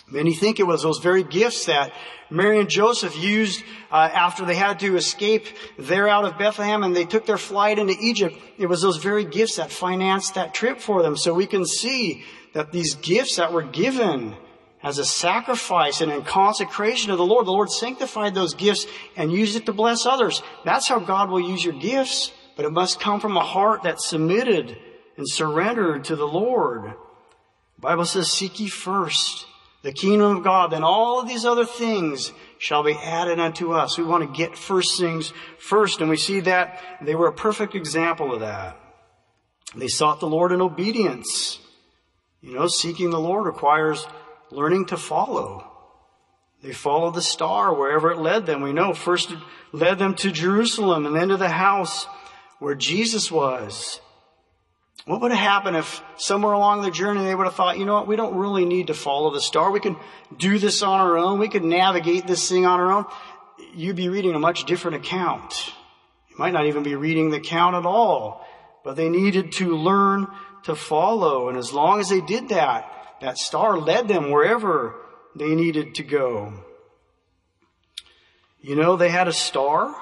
Many 0.09 0.35
think 0.35 0.61
it 0.61 0.67
was 0.67 0.83
those 0.83 0.99
very 0.99 1.25
gifts 1.25 1.65
that 1.65 1.93
Mary 2.31 2.59
and 2.59 2.69
Joseph 2.69 3.17
used 3.17 3.63
uh, 3.91 4.11
after 4.13 4.45
they 4.45 4.55
had 4.55 4.81
to 4.81 4.97
escape 4.97 5.47
there 5.79 6.09
out 6.09 6.25
of 6.25 6.39
Bethlehem 6.39 6.83
and 6.83 6.95
they 6.95 7.05
took 7.05 7.27
their 7.27 7.39
flight 7.39 7.79
into 7.79 7.95
Egypt. 8.01 8.37
It 8.59 8.67
was 8.67 8.83
those 8.83 8.99
very 8.99 9.25
gifts 9.25 9.57
that 9.57 9.71
financed 9.71 10.35
that 10.35 10.53
trip 10.53 10.81
for 10.81 11.03
them. 11.03 11.17
So 11.17 11.33
we 11.33 11.47
can 11.47 11.65
see 11.65 12.23
that 12.53 12.71
these 12.71 12.95
gifts 12.95 13.37
that 13.37 13.53
were 13.53 13.63
given 13.63 14.37
as 14.83 14.99
a 14.99 15.05
sacrifice 15.05 16.03
and 16.03 16.13
in 16.13 16.23
consecration 16.23 17.11
of 17.11 17.19
the 17.19 17.25
Lord, 17.25 17.47
the 17.47 17.53
Lord 17.53 17.71
sanctified 17.71 18.35
those 18.35 18.53
gifts 18.53 18.87
and 19.17 19.33
used 19.33 19.57
it 19.57 19.65
to 19.67 19.73
bless 19.73 20.05
others. 20.05 20.43
That's 20.65 20.89
how 20.89 20.99
God 20.99 21.31
will 21.31 21.41
use 21.41 21.65
your 21.65 21.75
gifts, 21.75 22.33
but 22.57 22.67
it 22.67 22.73
must 22.73 23.01
come 23.01 23.19
from 23.19 23.37
a 23.37 23.45
heart 23.45 23.83
that's 23.83 24.07
submitted 24.07 24.77
and 25.17 25.29
surrender 25.29 25.99
to 25.99 26.17
the 26.17 26.27
Lord. 26.27 26.85
The 26.85 27.81
Bible 27.81 28.05
says, 28.05 28.31
seek 28.31 28.61
ye 28.61 28.69
first 28.69 29.47
the 29.85 29.93
kingdom 29.93 30.39
of 30.39 30.43
God, 30.43 30.73
then 30.73 30.83
all 30.83 31.21
of 31.21 31.29
these 31.29 31.45
other 31.45 31.67
things 31.67 32.33
shall 32.59 32.83
be 32.83 32.95
added 32.95 33.39
unto 33.39 33.73
us. 33.73 33.99
We 33.99 34.05
want 34.05 34.25
to 34.25 34.37
get 34.37 34.57
first 34.57 34.99
things 34.99 35.31
first, 35.59 36.01
and 36.01 36.09
we 36.09 36.17
see 36.17 36.41
that 36.41 36.81
they 37.03 37.15
were 37.15 37.27
a 37.27 37.35
perfect 37.35 37.75
example 37.75 38.33
of 38.33 38.41
that. 38.41 38.81
They 39.77 39.89
sought 39.89 40.21
the 40.21 40.27
Lord 40.27 40.53
in 40.53 40.63
obedience. 40.63 41.59
You 42.41 42.55
know, 42.55 42.67
seeking 42.67 43.11
the 43.11 43.21
Lord 43.21 43.45
requires 43.45 44.07
learning 44.51 44.87
to 44.87 44.97
follow. 44.97 45.71
They 46.63 46.73
followed 46.73 47.15
the 47.15 47.21
star 47.21 47.75
wherever 47.75 48.11
it 48.11 48.19
led 48.19 48.47
them. 48.47 48.63
We 48.63 48.73
know 48.73 48.95
first 48.95 49.33
it 49.33 49.39
led 49.73 49.99
them 49.99 50.15
to 50.15 50.31
Jerusalem 50.31 51.05
and 51.05 51.15
then 51.15 51.29
to 51.29 51.37
the 51.37 51.51
house 51.51 52.07
where 52.59 52.75
Jesus 52.75 53.31
was. 53.31 54.01
What 55.07 55.21
would 55.21 55.33
have 55.33 55.41
happened 55.41 55.77
if 55.77 56.03
somewhere 56.17 56.53
along 56.53 56.83
the 56.83 56.91
journey 56.91 57.25
they 57.25 57.35
would 57.35 57.47
have 57.47 57.55
thought, 57.55 57.79
you 57.79 57.85
know 57.85 57.95
what, 57.95 58.07
we 58.07 58.17
don't 58.17 58.37
really 58.37 58.65
need 58.65 58.87
to 58.87 58.95
follow 58.95 59.31
the 59.31 59.41
star. 59.41 59.71
We 59.71 59.81
can 59.81 59.97
do 60.39 60.59
this 60.59 60.83
on 60.83 60.99
our 61.01 61.19
own. 61.19 61.39
We 61.39 61.49
can 61.49 61.69
navigate 61.69 62.27
this 62.27 62.49
thing 62.49 62.65
on 62.65 62.81
our 62.81 62.91
own. 62.91 63.05
You'd 63.75 63.97
be 63.97 64.09
reading 64.09 64.35
a 64.35 64.39
much 64.39 64.65
different 64.65 64.97
account. 64.97 65.73
You 66.31 66.37
might 66.39 66.53
not 66.53 66.67
even 66.67 66.83
be 66.83 66.95
reading 66.95 67.31
the 67.31 67.37
account 67.37 67.77
at 67.77 67.85
all. 67.85 68.47
But 68.83 68.97
they 68.97 69.09
needed 69.09 69.53
to 69.53 69.77
learn 69.77 70.27
to 70.65 70.75
follow. 70.75 71.49
And 71.49 71.59
as 71.59 71.73
long 71.73 72.01
as 72.01 72.09
they 72.09 72.21
did 72.21 72.49
that, 72.49 72.91
that 73.21 73.39
star 73.39 73.79
led 73.79 74.09
them 74.09 74.31
wherever 74.31 74.95
they 75.37 75.55
needed 75.55 75.95
to 75.97 76.03
go. 76.03 76.53
You 78.61 78.77
know, 78.77 78.97
they 78.97 79.11
had 79.11 79.29
a 79.29 79.33
star. 79.33 79.95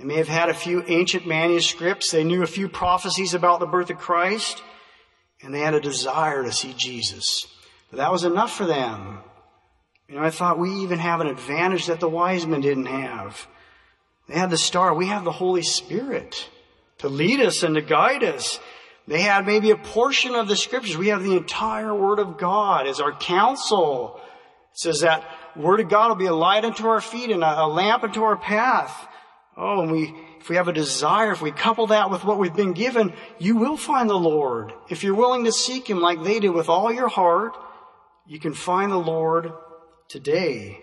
They 0.00 0.06
may 0.06 0.16
have 0.16 0.28
had 0.28 0.48
a 0.48 0.54
few 0.54 0.82
ancient 0.86 1.26
manuscripts. 1.26 2.10
They 2.10 2.24
knew 2.24 2.42
a 2.42 2.46
few 2.46 2.70
prophecies 2.70 3.34
about 3.34 3.60
the 3.60 3.66
birth 3.66 3.90
of 3.90 3.98
Christ. 3.98 4.62
And 5.42 5.54
they 5.54 5.60
had 5.60 5.74
a 5.74 5.80
desire 5.80 6.42
to 6.42 6.52
see 6.52 6.72
Jesus. 6.72 7.46
But 7.90 7.98
that 7.98 8.10
was 8.10 8.24
enough 8.24 8.50
for 8.50 8.64
them. 8.64 9.18
You 10.08 10.14
know, 10.14 10.22
I 10.22 10.30
thought 10.30 10.58
we 10.58 10.70
even 10.76 10.98
have 10.98 11.20
an 11.20 11.26
advantage 11.26 11.86
that 11.86 12.00
the 12.00 12.08
wise 12.08 12.46
men 12.46 12.62
didn't 12.62 12.86
have. 12.86 13.46
They 14.26 14.38
had 14.38 14.48
the 14.48 14.56
star. 14.56 14.94
We 14.94 15.08
have 15.08 15.24
the 15.24 15.32
Holy 15.32 15.62
Spirit 15.62 16.48
to 16.98 17.10
lead 17.10 17.40
us 17.40 17.62
and 17.62 17.74
to 17.74 17.82
guide 17.82 18.24
us. 18.24 18.58
They 19.06 19.20
had 19.20 19.44
maybe 19.44 19.70
a 19.70 19.76
portion 19.76 20.34
of 20.34 20.48
the 20.48 20.56
scriptures. 20.56 20.96
We 20.96 21.08
have 21.08 21.22
the 21.22 21.36
entire 21.36 21.94
Word 21.94 22.20
of 22.20 22.38
God 22.38 22.86
as 22.86 23.00
our 23.00 23.12
counsel. 23.12 24.18
It 24.72 24.78
says 24.78 25.00
that 25.00 25.26
Word 25.56 25.80
of 25.80 25.90
God 25.90 26.08
will 26.08 26.16
be 26.16 26.26
a 26.26 26.34
light 26.34 26.64
unto 26.64 26.88
our 26.88 27.02
feet 27.02 27.30
and 27.30 27.44
a, 27.44 27.66
lamp 27.66 28.02
unto 28.02 28.22
our 28.22 28.38
path. 28.38 29.08
Oh, 29.56 29.82
and 29.82 29.90
we, 29.90 30.14
if 30.40 30.48
we 30.48 30.56
have 30.56 30.68
a 30.68 30.72
desire, 30.72 31.32
if 31.32 31.42
we 31.42 31.52
couple 31.52 31.88
that 31.88 32.10
with 32.10 32.24
what 32.24 32.38
we've 32.38 32.54
been 32.54 32.72
given, 32.72 33.12
you 33.38 33.56
will 33.56 33.76
find 33.76 34.08
the 34.08 34.14
Lord. 34.14 34.72
If 34.88 35.02
you're 35.02 35.14
willing 35.14 35.44
to 35.44 35.52
seek 35.52 35.88
Him 35.88 36.00
like 36.00 36.22
they 36.22 36.40
did 36.40 36.50
with 36.50 36.68
all 36.68 36.92
your 36.92 37.08
heart, 37.08 37.56
you 38.26 38.38
can 38.38 38.54
find 38.54 38.90
the 38.90 38.96
Lord 38.96 39.52
today. 40.08 40.82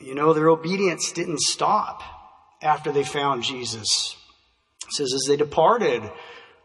You 0.00 0.14
know, 0.14 0.32
their 0.32 0.48
obedience 0.48 1.12
didn't 1.12 1.40
stop 1.40 2.02
after 2.62 2.92
they 2.92 3.04
found 3.04 3.42
Jesus. 3.42 4.16
It 4.86 4.92
says, 4.92 5.14
as 5.14 5.24
they 5.28 5.36
departed, 5.36 6.02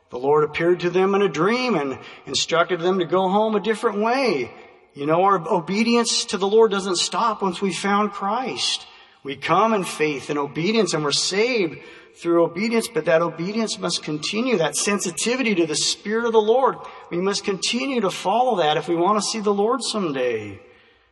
the 0.10 0.20
Lord 0.20 0.44
appeared 0.44 0.82
to 0.82 0.89
them 0.89 1.15
in 1.15 1.22
a 1.22 1.30
dream 1.30 1.75
and 1.75 1.98
instructed 2.25 2.82
them 2.82 3.00
to 3.00 3.06
go 3.06 3.30
home 3.30 3.56
a 3.56 3.62
different 3.62 4.00
way. 4.00 4.51
You 4.94 5.06
know, 5.06 5.24
our 5.24 5.48
obedience 5.48 6.25
to 6.25 6.38
the 6.38 6.48
Lord 6.48 6.72
doesn't 6.72 6.98
stop 6.98 7.41
once 7.41 7.62
we 7.62 7.72
found 7.72 8.12
Christ. 8.12 8.86
We 9.24 9.36
come 9.36 9.74
in 9.74 9.84
faith 9.84 10.30
and 10.30 10.40
obedience 10.40 10.94
and 10.94 11.04
we're 11.04 11.12
saved 11.12 11.78
through 12.16 12.44
obedience, 12.44 12.88
but 12.88 13.06
that 13.06 13.22
obedience 13.22 13.80
must 13.80 14.04
continue, 14.04 14.58
that 14.58 14.75
sensitivity 14.75 15.56
to 15.56 15.66
the 15.66 15.75
Spirit 15.75 16.25
of 16.25 16.34
the 16.34 16.42
Lord. 16.42 16.75
We 17.10 17.18
must 17.18 17.44
continue 17.44 18.01
to 18.01 18.12
follow 18.12 18.58
that 18.58 18.78
if 18.78 18.88
we 18.88 18.96
want 18.96 19.20
to 19.20 19.28
see 19.28 19.40
the 19.40 19.54
Lord 19.54 19.82
someday. 19.84 20.60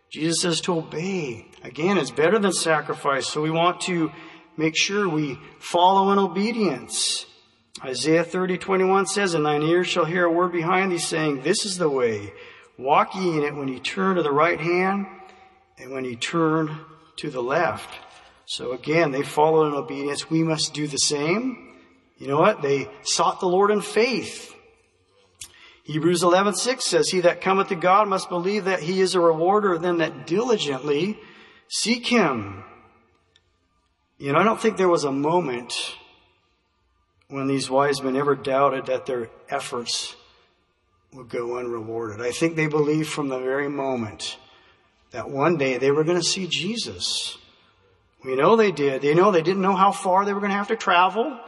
Jesus 0.10 0.42
says 0.42 0.62
to 0.62 0.78
obey. 0.78 1.48
Again, 1.64 1.98
it's 1.98 2.12
better 2.12 2.40
than 2.40 2.52
sacrifice, 2.52 3.28
so 3.28 3.42
we 3.42 3.52
want 3.52 3.82
to 3.82 4.12
make 4.58 4.76
sure 4.76 5.08
we 5.08 5.40
follow 5.60 6.12
in 6.12 6.20
obedience. 6.20 7.26
Isaiah 7.84 8.24
30, 8.24 8.58
21 8.58 9.06
says, 9.06 9.34
And 9.34 9.46
thine 9.46 9.62
ears 9.62 9.88
shall 9.88 10.06
hear 10.06 10.26
a 10.26 10.32
word 10.32 10.52
behind 10.52 10.92
thee 10.92 10.98
saying, 10.98 11.42
This 11.42 11.66
is 11.66 11.78
the 11.78 11.90
way. 11.90 12.34
Walk 12.78 13.16
ye 13.16 13.38
in 13.38 13.44
it 13.44 13.56
when 13.56 13.68
ye 13.68 13.80
turn 13.80 14.16
to 14.16 14.24
the 14.24 14.32
right 14.32 14.60
hand 14.60 15.06
and 15.78 15.92
when 15.92 16.06
ye 16.06 16.16
turn 16.16 16.80
to 17.20 17.30
the 17.30 17.42
left. 17.42 17.90
So 18.46 18.72
again, 18.72 19.12
they 19.12 19.24
followed 19.24 19.68
in 19.68 19.74
obedience. 19.74 20.30
We 20.30 20.44
must 20.44 20.74
do 20.74 20.88
the 20.88 20.98
same. 20.98 21.76
You 22.18 22.28
know 22.28 22.40
what? 22.40 22.62
They 22.62 22.90
sought 23.04 23.40
the 23.40 23.48
Lord 23.48 23.72
in 23.72 23.82
faith. 23.82 24.54
Hebrews 25.84 26.22
11, 26.22 26.56
6 26.56 26.86
says, 26.86 27.10
He 27.10 27.22
that 27.22 27.42
cometh 27.42 27.70
to 27.70 27.76
God 27.76 28.08
must 28.08 28.30
believe 28.30 28.66
that 28.66 28.82
he 28.82 29.02
is 29.02 29.16
a 29.16 29.20
rewarder 29.20 29.74
of 29.74 29.82
them 29.82 30.00
that 30.00 30.28
diligently 30.28 31.20
seek 31.68 32.06
him. 32.06 32.64
You 34.18 34.34
know, 34.34 34.40
I 34.40 34.44
don't 34.44 34.60
think 34.60 34.78
there 34.78 34.90
was 34.90 35.06
a 35.06 35.12
moment 35.12 35.74
when 37.30 37.48
these 37.48 37.70
wise 37.70 38.02
men 38.02 38.16
ever 38.16 38.36
doubted 38.36 38.88
that 38.88 39.06
their 39.06 39.30
efforts 39.50 40.16
would 41.14 41.30
go 41.30 41.58
unrewarded. 41.58 42.22
I 42.22 42.32
think 42.32 42.56
they 42.56 42.68
believed 42.68 43.10
from 43.10 43.30
the 43.30 43.40
very 43.40 43.70
moment 43.70 44.38
that 45.12 45.30
one 45.30 45.58
day 45.58 45.78
they 45.78 45.92
were 45.92 46.04
going 46.04 46.18
to 46.18 46.24
see 46.24 46.48
Jesus. 46.48 47.38
We 48.24 48.36
know 48.36 48.56
they 48.56 48.72
did. 48.72 49.02
They 49.02 49.14
know 49.14 49.32
they 49.32 49.42
didn't 49.42 49.62
know 49.62 49.76
how 49.76 49.92
far 49.92 50.26
they 50.26 50.34
were 50.34 50.40
going 50.40 50.52
to 50.52 50.58
have 50.58 50.68
to 50.68 50.76
travel. 50.76 51.40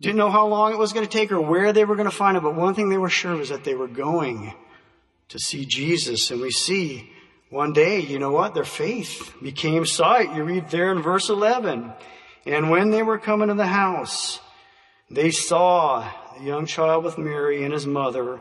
Didn't 0.00 0.16
know 0.16 0.30
how 0.30 0.46
long 0.46 0.72
it 0.72 0.78
was 0.78 0.92
going 0.92 1.06
to 1.06 1.12
take 1.12 1.32
or 1.32 1.40
where 1.40 1.72
they 1.72 1.84
were 1.84 1.96
going 1.96 2.08
to 2.08 2.14
find 2.14 2.36
him. 2.36 2.42
But 2.42 2.54
one 2.54 2.74
thing 2.74 2.88
they 2.88 2.98
were 2.98 3.08
sure 3.08 3.32
of 3.32 3.38
was 3.40 3.48
that 3.48 3.64
they 3.64 3.74
were 3.74 3.88
going 3.88 4.54
to 5.28 5.38
see 5.38 5.64
Jesus. 5.64 6.30
And 6.30 6.40
we 6.40 6.50
see 6.50 7.10
one 7.50 7.72
day, 7.72 8.00
you 8.00 8.18
know 8.18 8.30
what? 8.30 8.54
Their 8.54 8.64
faith 8.64 9.34
became 9.42 9.86
sight. 9.86 10.34
You 10.34 10.44
read 10.44 10.70
there 10.70 10.92
in 10.92 11.02
verse 11.02 11.28
11. 11.30 11.92
And 12.44 12.70
when 12.70 12.90
they 12.90 13.02
were 13.02 13.18
coming 13.18 13.48
to 13.48 13.54
the 13.54 13.66
house, 13.66 14.38
they 15.10 15.30
saw 15.30 16.08
the 16.36 16.44
young 16.44 16.66
child 16.66 17.04
with 17.04 17.18
Mary 17.18 17.64
and 17.64 17.72
his 17.72 17.86
mother 17.86 18.40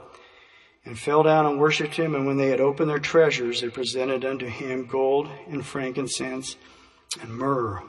and 0.86 0.98
fell 0.98 1.24
down 1.24 1.45
and 1.45 1.60
worshipped 1.60 1.95
him. 1.95 2.15
And 2.15 2.28
when 2.28 2.38
they 2.38 2.50
had 2.50 2.62
opened 2.62 2.89
their 2.89 3.00
treasures, 3.00 3.62
they 3.62 3.69
presented 3.69 4.24
unto 4.24 4.45
him 4.45 4.86
gold 4.86 5.30
and 5.50 5.65
frankincense 5.65 6.56
and 7.21 7.30
myrrh. 7.32 7.82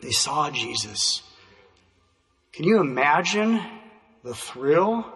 They 0.00 0.12
saw 0.12 0.50
Jesus. 0.50 1.22
Can 2.52 2.64
you 2.64 2.80
imagine 2.80 3.60
the 4.22 4.34
thrill 4.34 5.06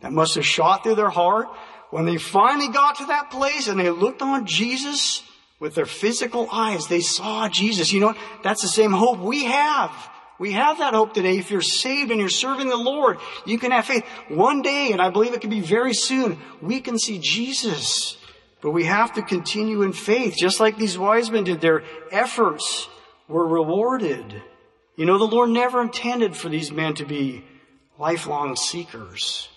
that 0.00 0.12
must 0.12 0.36
have 0.36 0.46
shot 0.46 0.82
through 0.82 0.94
their 0.94 1.10
heart 1.10 1.48
when 1.90 2.06
they 2.06 2.18
finally 2.18 2.68
got 2.68 2.96
to 2.96 3.06
that 3.06 3.30
place 3.30 3.68
and 3.68 3.78
they 3.78 3.90
looked 3.90 4.22
on 4.22 4.46
Jesus 4.46 5.22
with 5.58 5.74
their 5.74 5.86
physical 5.86 6.48
eyes? 6.52 6.86
They 6.86 7.00
saw 7.00 7.48
Jesus. 7.48 7.92
You 7.92 8.00
know, 8.00 8.14
that's 8.42 8.62
the 8.62 8.68
same 8.68 8.92
hope 8.92 9.18
we 9.18 9.44
have. 9.44 9.90
We 10.42 10.50
have 10.54 10.78
that 10.78 10.92
hope 10.92 11.14
today. 11.14 11.38
If 11.38 11.52
you're 11.52 11.60
saved 11.60 12.10
and 12.10 12.18
you're 12.18 12.28
serving 12.28 12.68
the 12.68 12.76
Lord, 12.76 13.18
you 13.46 13.60
can 13.60 13.70
have 13.70 13.84
faith. 13.84 14.04
One 14.26 14.60
day, 14.60 14.90
and 14.90 15.00
I 15.00 15.08
believe 15.08 15.34
it 15.34 15.40
can 15.40 15.50
be 15.50 15.60
very 15.60 15.94
soon, 15.94 16.36
we 16.60 16.80
can 16.80 16.98
see 16.98 17.20
Jesus. 17.20 18.16
But 18.60 18.72
we 18.72 18.82
have 18.82 19.12
to 19.12 19.22
continue 19.22 19.82
in 19.82 19.92
faith, 19.92 20.34
just 20.36 20.58
like 20.58 20.76
these 20.76 20.98
wise 20.98 21.30
men 21.30 21.44
did. 21.44 21.60
Their 21.60 21.84
efforts 22.10 22.88
were 23.28 23.46
rewarded. 23.46 24.42
You 24.96 25.06
know, 25.06 25.16
the 25.16 25.28
Lord 25.28 25.50
never 25.50 25.80
intended 25.80 26.36
for 26.36 26.48
these 26.48 26.72
men 26.72 26.94
to 26.94 27.04
be 27.04 27.44
lifelong 27.96 28.56
seekers. 28.56 29.48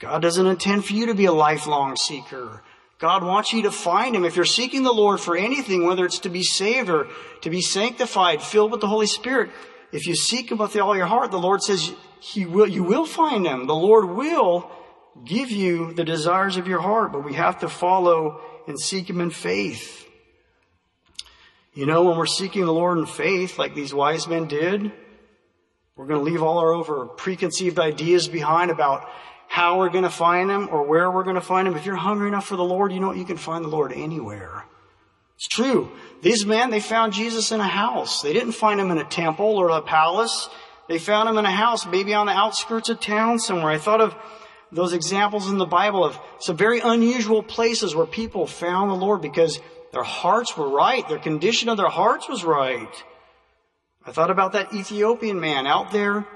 God 0.00 0.20
doesn't 0.20 0.48
intend 0.48 0.84
for 0.84 0.94
you 0.94 1.06
to 1.06 1.14
be 1.14 1.26
a 1.26 1.32
lifelong 1.32 1.94
seeker. 1.94 2.64
God 2.98 3.22
wants 3.22 3.52
you 3.52 3.62
to 3.62 3.70
find 3.70 4.16
Him. 4.16 4.24
If 4.24 4.34
you're 4.34 4.44
seeking 4.44 4.82
the 4.82 4.92
Lord 4.92 5.20
for 5.20 5.36
anything, 5.36 5.86
whether 5.86 6.04
it's 6.04 6.18
to 6.20 6.28
be 6.28 6.42
saved 6.42 6.90
or 6.90 7.06
to 7.42 7.50
be 7.50 7.60
sanctified, 7.60 8.42
filled 8.42 8.72
with 8.72 8.80
the 8.80 8.88
Holy 8.88 9.06
Spirit, 9.06 9.50
if 9.92 10.06
you 10.06 10.16
seek 10.16 10.50
Him 10.50 10.58
with 10.58 10.76
all 10.76 10.96
your 10.96 11.06
heart, 11.06 11.30
the 11.30 11.38
Lord 11.38 11.62
says 11.62 11.92
He 12.20 12.46
will, 12.46 12.66
you 12.66 12.82
will 12.82 13.06
find 13.06 13.46
Him. 13.46 13.66
The 13.66 13.74
Lord 13.74 14.06
will 14.06 14.70
give 15.24 15.50
you 15.50 15.92
the 15.92 16.04
desires 16.04 16.56
of 16.56 16.66
your 16.66 16.80
heart, 16.80 17.12
but 17.12 17.24
we 17.24 17.34
have 17.34 17.60
to 17.60 17.68
follow 17.68 18.40
and 18.66 18.80
seek 18.80 19.10
Him 19.10 19.20
in 19.20 19.30
faith. 19.30 20.08
You 21.74 21.86
know, 21.86 22.04
when 22.04 22.18
we're 22.18 22.26
seeking 22.26 22.64
the 22.64 22.72
Lord 22.72 22.98
in 22.98 23.06
faith, 23.06 23.58
like 23.58 23.74
these 23.74 23.94
wise 23.94 24.26
men 24.26 24.46
did, 24.46 24.92
we're 25.96 26.06
going 26.06 26.20
to 26.20 26.24
leave 26.24 26.42
all 26.42 26.58
our 26.58 26.72
over 26.72 27.06
preconceived 27.06 27.78
ideas 27.78 28.28
behind 28.28 28.70
about 28.70 29.08
how 29.48 29.78
we're 29.78 29.90
going 29.90 30.04
to 30.04 30.10
find 30.10 30.50
Him 30.50 30.68
or 30.70 30.86
where 30.86 31.10
we're 31.10 31.24
going 31.24 31.36
to 31.36 31.42
find 31.42 31.68
Him. 31.68 31.76
If 31.76 31.84
you're 31.84 31.96
hungry 31.96 32.28
enough 32.28 32.46
for 32.46 32.56
the 32.56 32.64
Lord, 32.64 32.92
you 32.92 33.00
know 33.00 33.08
what? 33.08 33.18
You 33.18 33.26
can 33.26 33.36
find 33.36 33.64
the 33.64 33.68
Lord 33.68 33.92
anywhere. 33.92 34.64
It's 35.36 35.48
true. 35.48 35.90
These 36.22 36.46
men, 36.46 36.70
they 36.70 36.80
found 36.80 37.12
Jesus 37.12 37.50
in 37.50 37.60
a 37.60 37.66
house. 37.66 38.22
They 38.22 38.32
didn't 38.32 38.52
find 38.52 38.80
him 38.80 38.90
in 38.90 38.98
a 38.98 39.04
temple 39.04 39.58
or 39.58 39.70
a 39.70 39.82
palace. 39.82 40.48
They 40.88 40.98
found 40.98 41.28
him 41.28 41.36
in 41.36 41.44
a 41.44 41.50
house, 41.50 41.84
maybe 41.84 42.14
on 42.14 42.26
the 42.26 42.32
outskirts 42.32 42.88
of 42.88 43.00
town 43.00 43.40
somewhere. 43.40 43.72
I 43.72 43.78
thought 43.78 44.00
of 44.00 44.14
those 44.70 44.92
examples 44.92 45.50
in 45.50 45.58
the 45.58 45.66
Bible 45.66 46.04
of 46.04 46.18
some 46.38 46.56
very 46.56 46.80
unusual 46.80 47.42
places 47.42 47.94
where 47.94 48.06
people 48.06 48.46
found 48.46 48.90
the 48.90 48.94
Lord 48.94 49.20
because 49.20 49.60
their 49.92 50.04
hearts 50.04 50.56
were 50.56 50.68
right. 50.68 51.06
Their 51.08 51.18
condition 51.18 51.68
of 51.68 51.76
their 51.76 51.90
hearts 51.90 52.28
was 52.28 52.44
right. 52.44 53.04
I 54.06 54.12
thought 54.12 54.30
about 54.30 54.52
that 54.52 54.72
Ethiopian 54.72 55.40
man 55.40 55.66
out 55.66 55.92
there 55.92 56.26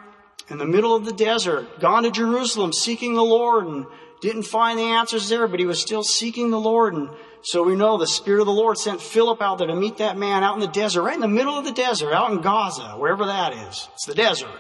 in 0.49 0.59
the 0.59 0.67
middle 0.67 0.95
of 0.95 1.05
the 1.05 1.13
desert, 1.13 1.81
gone 1.81 2.05
to 2.05 2.11
Jerusalem 2.11 2.73
seeking 2.73 3.15
the 3.15 3.25
Lord 3.25 3.67
and 3.67 3.87
didn't 4.21 4.45
find 4.45 4.79
the 4.79 4.85
answers 4.85 5.29
there, 5.29 5.49
but 5.49 5.59
he 5.59 5.67
was 5.67 5.81
still 5.81 6.03
seeking 6.03 6.51
the 6.51 6.61
Lord. 6.61 6.95
And 6.95 7.09
so 7.47 7.63
we 7.63 7.77
know 7.77 7.97
the 7.97 8.09
Spirit 8.09 8.41
of 8.41 8.47
the 8.47 8.53
Lord 8.53 8.77
sent 8.77 9.01
Philip 9.01 9.41
out 9.41 9.59
there 9.59 9.69
to 9.69 9.77
meet 9.77 9.99
that 9.99 10.19
man 10.19 10.43
out 10.43 10.55
in 10.55 10.61
the 10.61 10.67
desert, 10.67 11.03
right 11.03 11.15
in 11.15 11.21
the 11.21 11.29
middle 11.29 11.57
of 11.57 11.65
the 11.65 11.71
desert, 11.71 12.13
out 12.13 12.33
in 12.33 12.41
Gaza, 12.41 12.97
wherever 12.99 13.27
that 13.27 13.53
is. 13.53 13.89
It's 13.95 14.05
the 14.05 14.15
desert. 14.15 14.51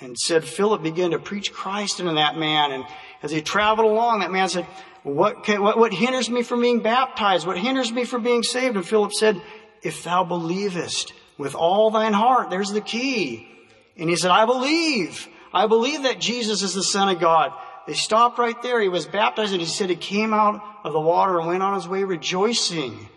and 0.00 0.16
said 0.18 0.44
Philip 0.44 0.82
began 0.82 1.10
to 1.10 1.18
preach 1.18 1.52
Christ 1.52 2.00
into 2.00 2.14
that 2.14 2.36
man. 2.36 2.72
And 2.72 2.84
as 3.22 3.30
he 3.30 3.42
traveled 3.42 3.90
along, 3.90 4.20
that 4.20 4.30
man 4.30 4.48
said, 4.48 4.66
what, 5.02 5.44
can, 5.44 5.62
what, 5.62 5.78
what 5.78 5.92
hinders 5.92 6.30
me 6.30 6.42
from 6.42 6.60
being 6.60 6.80
baptized? 6.80 7.46
What 7.46 7.58
hinders 7.58 7.92
me 7.92 8.04
from 8.04 8.22
being 8.22 8.42
saved? 8.42 8.76
And 8.76 8.86
Philip 8.86 9.12
said, 9.12 9.40
if 9.82 10.04
thou 10.04 10.24
believest 10.24 11.12
with 11.38 11.54
all 11.54 11.90
thine 11.90 12.12
heart, 12.12 12.50
there's 12.50 12.70
the 12.70 12.80
key. 12.80 13.48
And 13.96 14.08
he 14.08 14.16
said, 14.16 14.30
I 14.30 14.46
believe. 14.46 15.28
I 15.52 15.66
believe 15.66 16.04
that 16.04 16.20
Jesus 16.20 16.62
is 16.62 16.74
the 16.74 16.82
Son 16.82 17.08
of 17.08 17.20
God. 17.20 17.52
They 17.86 17.94
stopped 17.94 18.38
right 18.38 18.60
there. 18.62 18.80
He 18.80 18.88
was 18.88 19.06
baptized 19.06 19.52
and 19.52 19.60
he 19.60 19.66
said 19.66 19.90
he 19.90 19.96
came 19.96 20.32
out 20.32 20.62
of 20.84 20.92
the 20.92 21.00
water 21.00 21.38
and 21.38 21.48
went 21.48 21.62
on 21.62 21.74
his 21.74 21.88
way 21.88 22.04
rejoicing. 22.04 23.08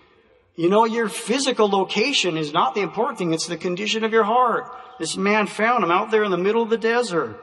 You 0.56 0.70
know, 0.70 0.86
your 0.86 1.10
physical 1.10 1.68
location 1.68 2.38
is 2.38 2.54
not 2.54 2.76
the 2.76 2.82
important 2.82 3.18
thing. 3.18 3.34
It's 3.34 3.48
the 3.48 3.58
condition 3.58 4.04
of 4.04 4.14
your 4.14 4.24
heart. 4.24 4.66
This 5.00 5.18
man 5.18 5.48
found 5.48 5.84
him 5.84 5.92
out 5.92 6.12
there 6.12 6.24
in 6.24 6.32
the 6.32 6.38
middle 6.38 6.62
of 6.62 6.70
the 6.70 6.78
desert. 6.78 7.40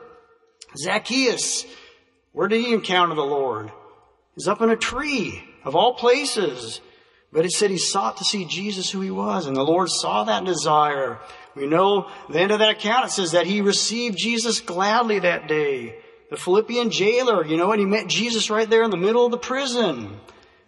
Zacchaeus, 0.76 1.66
where 2.32 2.48
did 2.48 2.64
he 2.64 2.72
encounter 2.72 3.14
the 3.14 3.22
Lord? 3.22 3.72
He's 4.36 4.46
up 4.46 4.60
in 4.62 4.70
a 4.70 4.76
tree 4.76 5.42
of 5.64 5.74
all 5.74 5.94
places. 5.94 6.80
But 7.32 7.44
it 7.44 7.52
said 7.52 7.70
he 7.70 7.78
sought 7.78 8.16
to 8.16 8.24
see 8.24 8.44
Jesus 8.44 8.90
who 8.90 9.00
he 9.00 9.10
was, 9.10 9.46
and 9.46 9.56
the 9.56 9.62
Lord 9.62 9.88
saw 9.88 10.24
that 10.24 10.44
desire. 10.44 11.20
We 11.54 11.66
know 11.66 12.10
the 12.28 12.40
end 12.40 12.50
of 12.50 12.58
that 12.58 12.70
account, 12.70 13.06
it 13.06 13.10
says 13.12 13.32
that 13.32 13.46
he 13.46 13.60
received 13.60 14.18
Jesus 14.18 14.60
gladly 14.60 15.20
that 15.20 15.46
day. 15.46 15.96
The 16.30 16.36
Philippian 16.36 16.90
jailer, 16.90 17.44
you 17.44 17.56
know, 17.56 17.72
and 17.72 17.80
he 17.80 17.86
met 17.86 18.06
Jesus 18.06 18.50
right 18.50 18.70
there 18.70 18.84
in 18.84 18.90
the 18.90 18.96
middle 18.96 19.24
of 19.24 19.32
the 19.32 19.38
prison. 19.38 20.16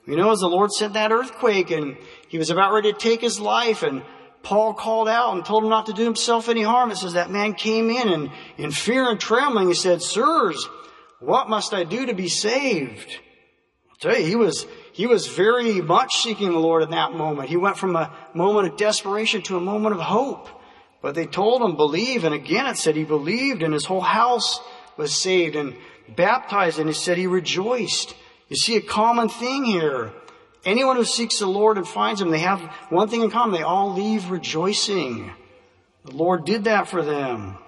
You 0.07 0.16
know, 0.16 0.33
as 0.33 0.40
the 0.40 0.48
Lord 0.48 0.72
sent 0.72 0.94
that 0.94 1.12
earthquake 1.12 1.70
and 1.70 1.96
he 2.29 2.37
was 2.37 2.51
about 2.51 2.72
ready 2.72 2.92
to 2.92 2.98
take 2.98 3.20
his 3.20 3.38
life 3.38 3.85
and 3.85 4.03
Paul 4.42 4.75
called 4.75 5.09
out 5.09 5.35
and 5.35 5.44
told 5.44 5.62
him 5.62 5.70
not 5.70 5.87
to 5.87 5.92
do 5.92 6.03
himself 6.03 6.48
any 6.48 6.62
harm. 6.62 6.90
It 6.90 6.96
says 6.96 7.12
that 7.12 7.31
man 7.31 7.55
came 7.55 7.90
in 7.90 8.09
and 8.09 8.31
in 8.59 8.72
fear 8.72 9.09
and 9.09 9.20
trembling, 9.20 9.68
he 9.68 9.75
said, 9.75 10.03
Sirs, 10.03 10.68
what 11.20 11.48
must 11.48 11.72
I 11.72 11.85
do 11.85 12.07
to 12.07 12.14
be 12.14 12.29
saved? 12.29 13.20
I'll 13.88 13.96
tell 14.01 14.18
you, 14.18 14.27
he 14.27 14.35
was, 14.35 14.66
he 14.92 15.07
was 15.07 15.29
very 15.29 15.81
much 15.81 16.16
seeking 16.16 16.51
the 16.51 16.59
Lord 16.59 16.83
in 16.83 16.90
that 16.90 17.12
moment. 17.12 17.48
He 17.48 17.57
went 17.57 17.79
from 17.79 17.94
a 17.94 18.12
moment 18.35 18.66
of 18.66 18.77
desperation 18.77 19.42
to 19.42 19.57
a 19.57 19.61
moment 19.61 19.94
of 19.94 20.01
hope. 20.01 20.48
But 21.01 21.14
they 21.14 21.27
told 21.27 21.62
him, 21.62 21.77
believe. 21.77 22.25
And 22.25 22.35
again, 22.35 22.66
it 22.66 22.77
said 22.77 22.96
he 22.96 23.05
believed 23.05 23.62
and 23.62 23.72
his 23.72 23.85
whole 23.85 24.01
house 24.01 24.61
was 24.96 25.14
saved 25.14 25.57
and 25.57 25.76
baptized. 26.09 26.78
And 26.78 26.88
he 26.88 26.94
said 26.94 27.18
he 27.18 27.26
rejoiced. 27.26 28.14
You 28.48 28.57
see 28.57 28.76
a 28.76 28.83
common 28.83 29.28
thing 29.28 29.64
here. 29.64 30.12
Anyone 30.64 30.96
who 30.96 31.05
seeks 31.05 31.38
the 31.38 31.46
Lord 31.46 31.76
and 31.76 31.88
finds 31.88 32.20
him, 32.20 32.31
they 32.31 32.38
have 32.38 32.61
one 32.88 33.09
thing 33.09 33.22
in 33.22 33.31
common. 33.31 33.55
They 33.55 33.64
all 33.64 33.94
leave 33.94 34.31
rejoicing. 34.31 35.33
The 36.05 36.16
Lord 36.16 36.44
did 36.44 36.64
that 36.64 36.88
for 36.88 37.02
them. 37.02 37.59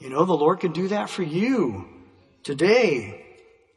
You 0.00 0.10
know, 0.10 0.24
the 0.24 0.32
Lord 0.32 0.60
can 0.60 0.72
do 0.72 0.88
that 0.88 1.08
for 1.08 1.22
you 1.22 1.86
today. 2.42 3.24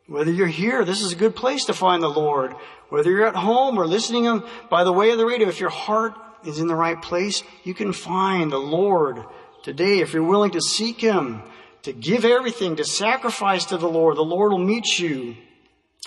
Whether 0.07 0.31
you're 0.31 0.47
here, 0.47 0.85
this 0.85 1.01
is 1.01 1.11
a 1.11 1.15
good 1.15 1.35
place 1.35 1.65
to 1.65 1.73
find 1.73 2.01
the 2.01 2.09
Lord. 2.09 2.55
Whether 2.89 3.11
you're 3.11 3.27
at 3.27 3.35
home 3.35 3.77
or 3.77 3.87
listening 3.87 4.43
by 4.69 4.83
the 4.83 4.93
way 4.93 5.11
of 5.11 5.17
the 5.17 5.25
radio, 5.25 5.47
if 5.47 5.59
your 5.59 5.69
heart 5.69 6.13
is 6.43 6.59
in 6.59 6.67
the 6.67 6.75
right 6.75 7.01
place, 7.01 7.43
you 7.63 7.73
can 7.73 7.93
find 7.93 8.51
the 8.51 8.59
Lord 8.59 9.23
today. 9.63 9.99
If 9.99 10.13
you're 10.13 10.23
willing 10.23 10.51
to 10.51 10.61
seek 10.61 11.01
Him, 11.01 11.41
to 11.85 11.93
give 11.93 12.25
everything, 12.25 12.75
to 12.77 12.83
sacrifice 12.83 13.65
to 13.65 13.77
the 13.77 13.87
Lord, 13.87 14.17
the 14.17 14.23
Lord 14.23 14.51
will 14.51 14.57
meet 14.57 14.97
you 14.97 15.37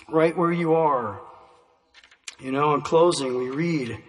right 0.08 0.36
where 0.36 0.50
you 0.50 0.74
are. 0.74 1.20
You 2.40 2.50
know, 2.50 2.74
in 2.74 2.80
closing, 2.80 3.38
we 3.38 3.48
read 3.50 4.02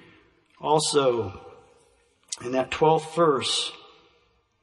also 0.59 1.39
in 2.43 2.53
that 2.53 2.71
12th 2.71 3.13
verse, 3.15 3.71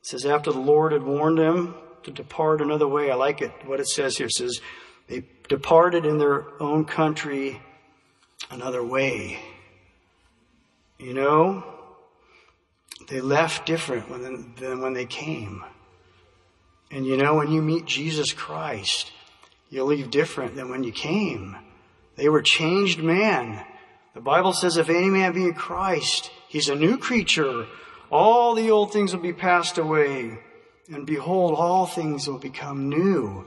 it 0.01 0.07
says, 0.09 0.27
after 0.27 0.51
the 0.51 0.59
Lord 0.59 0.90
had 0.90 1.05
warned 1.05 1.38
them 1.38 1.77
to 2.03 2.11
depart 2.11 2.61
another 2.61 2.88
way, 2.88 3.09
I 3.09 3.14
like 3.14 3.40
it, 3.40 3.53
what 3.64 3.79
it 3.79 3.87
says 3.87 4.16
here. 4.16 4.27
It 4.27 4.33
says, 4.33 4.61
they 5.07 5.23
departed 5.49 6.05
in 6.05 6.19
their 6.19 6.61
own 6.61 6.85
country 6.87 7.61
another 8.51 8.85
way. 8.85 9.38
You 10.99 11.14
know, 11.14 11.64
they 13.09 13.21
left 13.21 13.64
different 13.64 14.09
than 14.59 14.81
when 14.81 14.95
they 14.95 15.07
came. 15.07 15.62
And 16.90 17.07
you 17.07 17.16
know, 17.16 17.35
when 17.35 17.51
you 17.51 17.62
meet 17.62 17.87
Jesus 17.87 18.33
Christ, 18.33 19.11
you'll 19.70 19.87
leave 19.87 20.11
different 20.11 20.55
than 20.55 20.70
when 20.70 20.85
you 20.85 20.92
came. 20.92 21.57
They 22.16 22.29
were 22.29 22.42
changed 22.42 23.03
man. 23.03 23.64
The 24.14 24.20
Bible 24.20 24.53
says 24.53 24.77
if 24.77 24.88
any 24.88 25.11
man 25.11 25.33
be 25.33 25.44
in 25.44 25.55
Christ, 25.55 26.31
he's 26.49 26.68
a 26.68 26.75
new 26.75 26.96
creature. 26.96 27.66
All 28.11 28.55
the 28.55 28.70
old 28.70 28.92
things 28.92 29.14
will 29.14 29.22
be 29.22 29.33
passed 29.33 29.79
away. 29.79 30.38
And 30.92 31.05
behold, 31.05 31.55
all 31.59 31.87
things 31.87 32.29
will 32.29 32.38
become 32.38 32.88
new. 32.88 33.44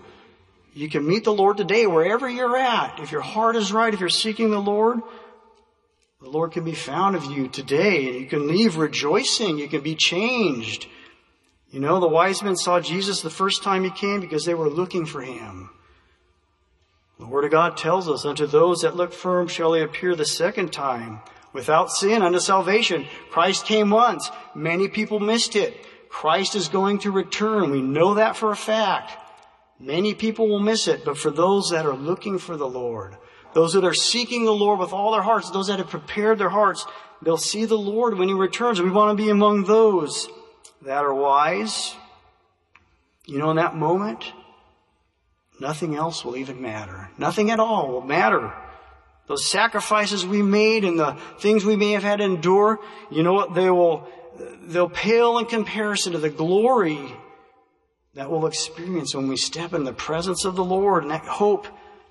You 0.73 0.89
can 0.89 1.07
meet 1.07 1.23
the 1.23 1.33
Lord 1.33 1.57
today 1.57 1.87
wherever 1.87 2.29
you're 2.29 2.57
at. 2.57 2.99
If 2.99 3.11
your 3.11 3.21
heart 3.21 3.55
is 3.55 3.71
right, 3.71 3.93
if 3.93 3.99
you're 3.99 4.09
seeking 4.09 4.51
the 4.51 4.59
Lord, 4.59 5.01
the 6.21 6.29
Lord 6.29 6.51
can 6.51 6.65
be 6.65 6.75
found 6.75 7.15
of 7.15 7.25
you 7.25 7.47
today 7.47 8.07
and 8.07 8.15
you 8.15 8.27
can 8.27 8.47
leave 8.47 8.75
rejoicing. 8.75 9.57
You 9.57 9.69
can 9.69 9.81
be 9.81 9.95
changed. 9.95 10.87
You 11.71 11.79
know, 11.79 11.99
the 11.99 12.07
wise 12.07 12.41
men 12.41 12.55
saw 12.55 12.79
Jesus 12.79 13.21
the 13.21 13.29
first 13.29 13.63
time 13.63 13.83
he 13.83 13.91
came 13.91 14.21
because 14.21 14.45
they 14.45 14.55
were 14.55 14.69
looking 14.69 15.05
for 15.05 15.21
him. 15.21 15.69
The 17.19 17.27
Word 17.27 17.45
of 17.45 17.51
God 17.51 17.77
tells 17.77 18.09
us, 18.09 18.25
unto 18.25 18.47
those 18.47 18.81
that 18.81 18.95
look 18.95 19.13
firm 19.13 19.47
shall 19.47 19.73
he 19.73 19.81
appear 19.81 20.15
the 20.15 20.25
second 20.25 20.71
time 20.71 21.19
without 21.53 21.91
sin 21.91 22.21
unto 22.21 22.39
salvation. 22.39 23.05
Christ 23.29 23.65
came 23.65 23.89
once. 23.89 24.31
Many 24.55 24.87
people 24.87 25.19
missed 25.19 25.55
it. 25.55 25.75
Christ 26.09 26.55
is 26.55 26.69
going 26.69 26.99
to 26.99 27.11
return. 27.11 27.71
We 27.71 27.81
know 27.81 28.15
that 28.15 28.35
for 28.35 28.51
a 28.51 28.55
fact. 28.55 29.11
Many 29.79 30.13
people 30.13 30.47
will 30.47 30.59
miss 30.59 30.87
it, 30.87 31.05
but 31.05 31.17
for 31.17 31.29
those 31.29 31.69
that 31.69 31.85
are 31.85 31.95
looking 31.95 32.39
for 32.39 32.57
the 32.57 32.67
Lord, 32.67 33.15
those 33.53 33.73
that 33.73 33.85
are 33.85 33.93
seeking 33.93 34.45
the 34.45 34.51
Lord 34.51 34.79
with 34.79 34.91
all 34.91 35.11
their 35.11 35.21
hearts, 35.21 35.51
those 35.51 35.67
that 35.67 35.79
have 35.79 35.89
prepared 35.89 36.39
their 36.39 36.49
hearts, 36.49 36.85
they'll 37.21 37.37
see 37.37 37.65
the 37.65 37.77
Lord 37.77 38.17
when 38.17 38.27
He 38.27 38.33
returns. 38.33 38.81
We 38.81 38.89
want 38.89 39.17
to 39.17 39.23
be 39.23 39.29
among 39.29 39.65
those 39.65 40.27
that 40.83 41.03
are 41.03 41.13
wise. 41.13 41.95
You 43.25 43.37
know, 43.37 43.51
in 43.51 43.57
that 43.57 43.75
moment, 43.75 44.31
nothing 45.59 45.95
else 45.95 46.25
will 46.25 46.37
even 46.37 46.61
matter. 46.61 47.09
Nothing 47.17 47.51
at 47.51 47.59
all 47.59 47.91
will 47.91 48.01
matter. 48.01 48.53
Those 49.27 49.45
sacrifices 49.45 50.25
we 50.25 50.41
made 50.41 50.83
and 50.83 50.99
the 50.99 51.15
things 51.39 51.63
we 51.63 51.75
may 51.75 51.91
have 51.91 52.01
had 52.01 52.17
to 52.17 52.25
endure, 52.25 52.79
you 53.11 53.21
know 53.21 53.33
what? 53.33 53.53
They 53.53 53.69
will, 53.69 54.07
they'll 54.63 54.89
pale 54.89 55.37
in 55.37 55.45
comparison 55.45 56.13
to 56.13 56.17
the 56.17 56.31
glory 56.31 57.13
that 58.15 58.31
we'll 58.31 58.47
experience 58.47 59.13
when 59.13 59.27
we 59.27 59.37
step 59.37 59.73
in 59.73 59.83
the 59.83 59.93
presence 59.93 60.45
of 60.45 60.55
the 60.55 60.63
Lord. 60.63 61.03
And 61.03 61.11
that 61.11 61.25
hope 61.25 61.67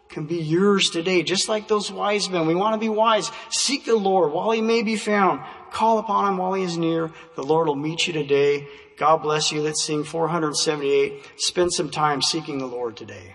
can 0.09 0.27
be 0.27 0.37
yours 0.37 0.91
today, 0.91 1.23
just 1.23 1.49
like 1.49 1.69
those 1.69 1.91
wise 1.91 2.31
men. 2.31 2.47
We 2.47 2.55
want 2.55 2.75
to 2.75 2.79
be 2.79 2.89
wise. 2.89 3.31
Seek 3.51 3.85
the 3.85 3.97
Lord 3.97 4.33
while 4.33 4.53
he 4.53 4.61
may 4.61 4.83
be 4.83 4.97
found. 4.97 5.41
Call 5.71 5.99
upon 5.99 6.33
him 6.33 6.39
while 6.39 6.55
he 6.55 6.63
is 6.63 6.77
near. 6.77 7.11
The 7.37 7.43
Lord 7.43 7.69
will 7.69 7.75
meet 7.75 8.07
you 8.07 8.13
today. 8.13 8.67
God 8.97 9.19
bless 9.19 9.53
you. 9.53 9.63
Let's 9.63 9.85
sing 9.85 10.05
478. 10.05 11.23
Spend 11.37 11.73
some 11.73 11.91
time 11.91 12.21
seeking 12.23 12.59
the 12.59 12.67
Lord 12.67 12.97
today. 12.97 13.35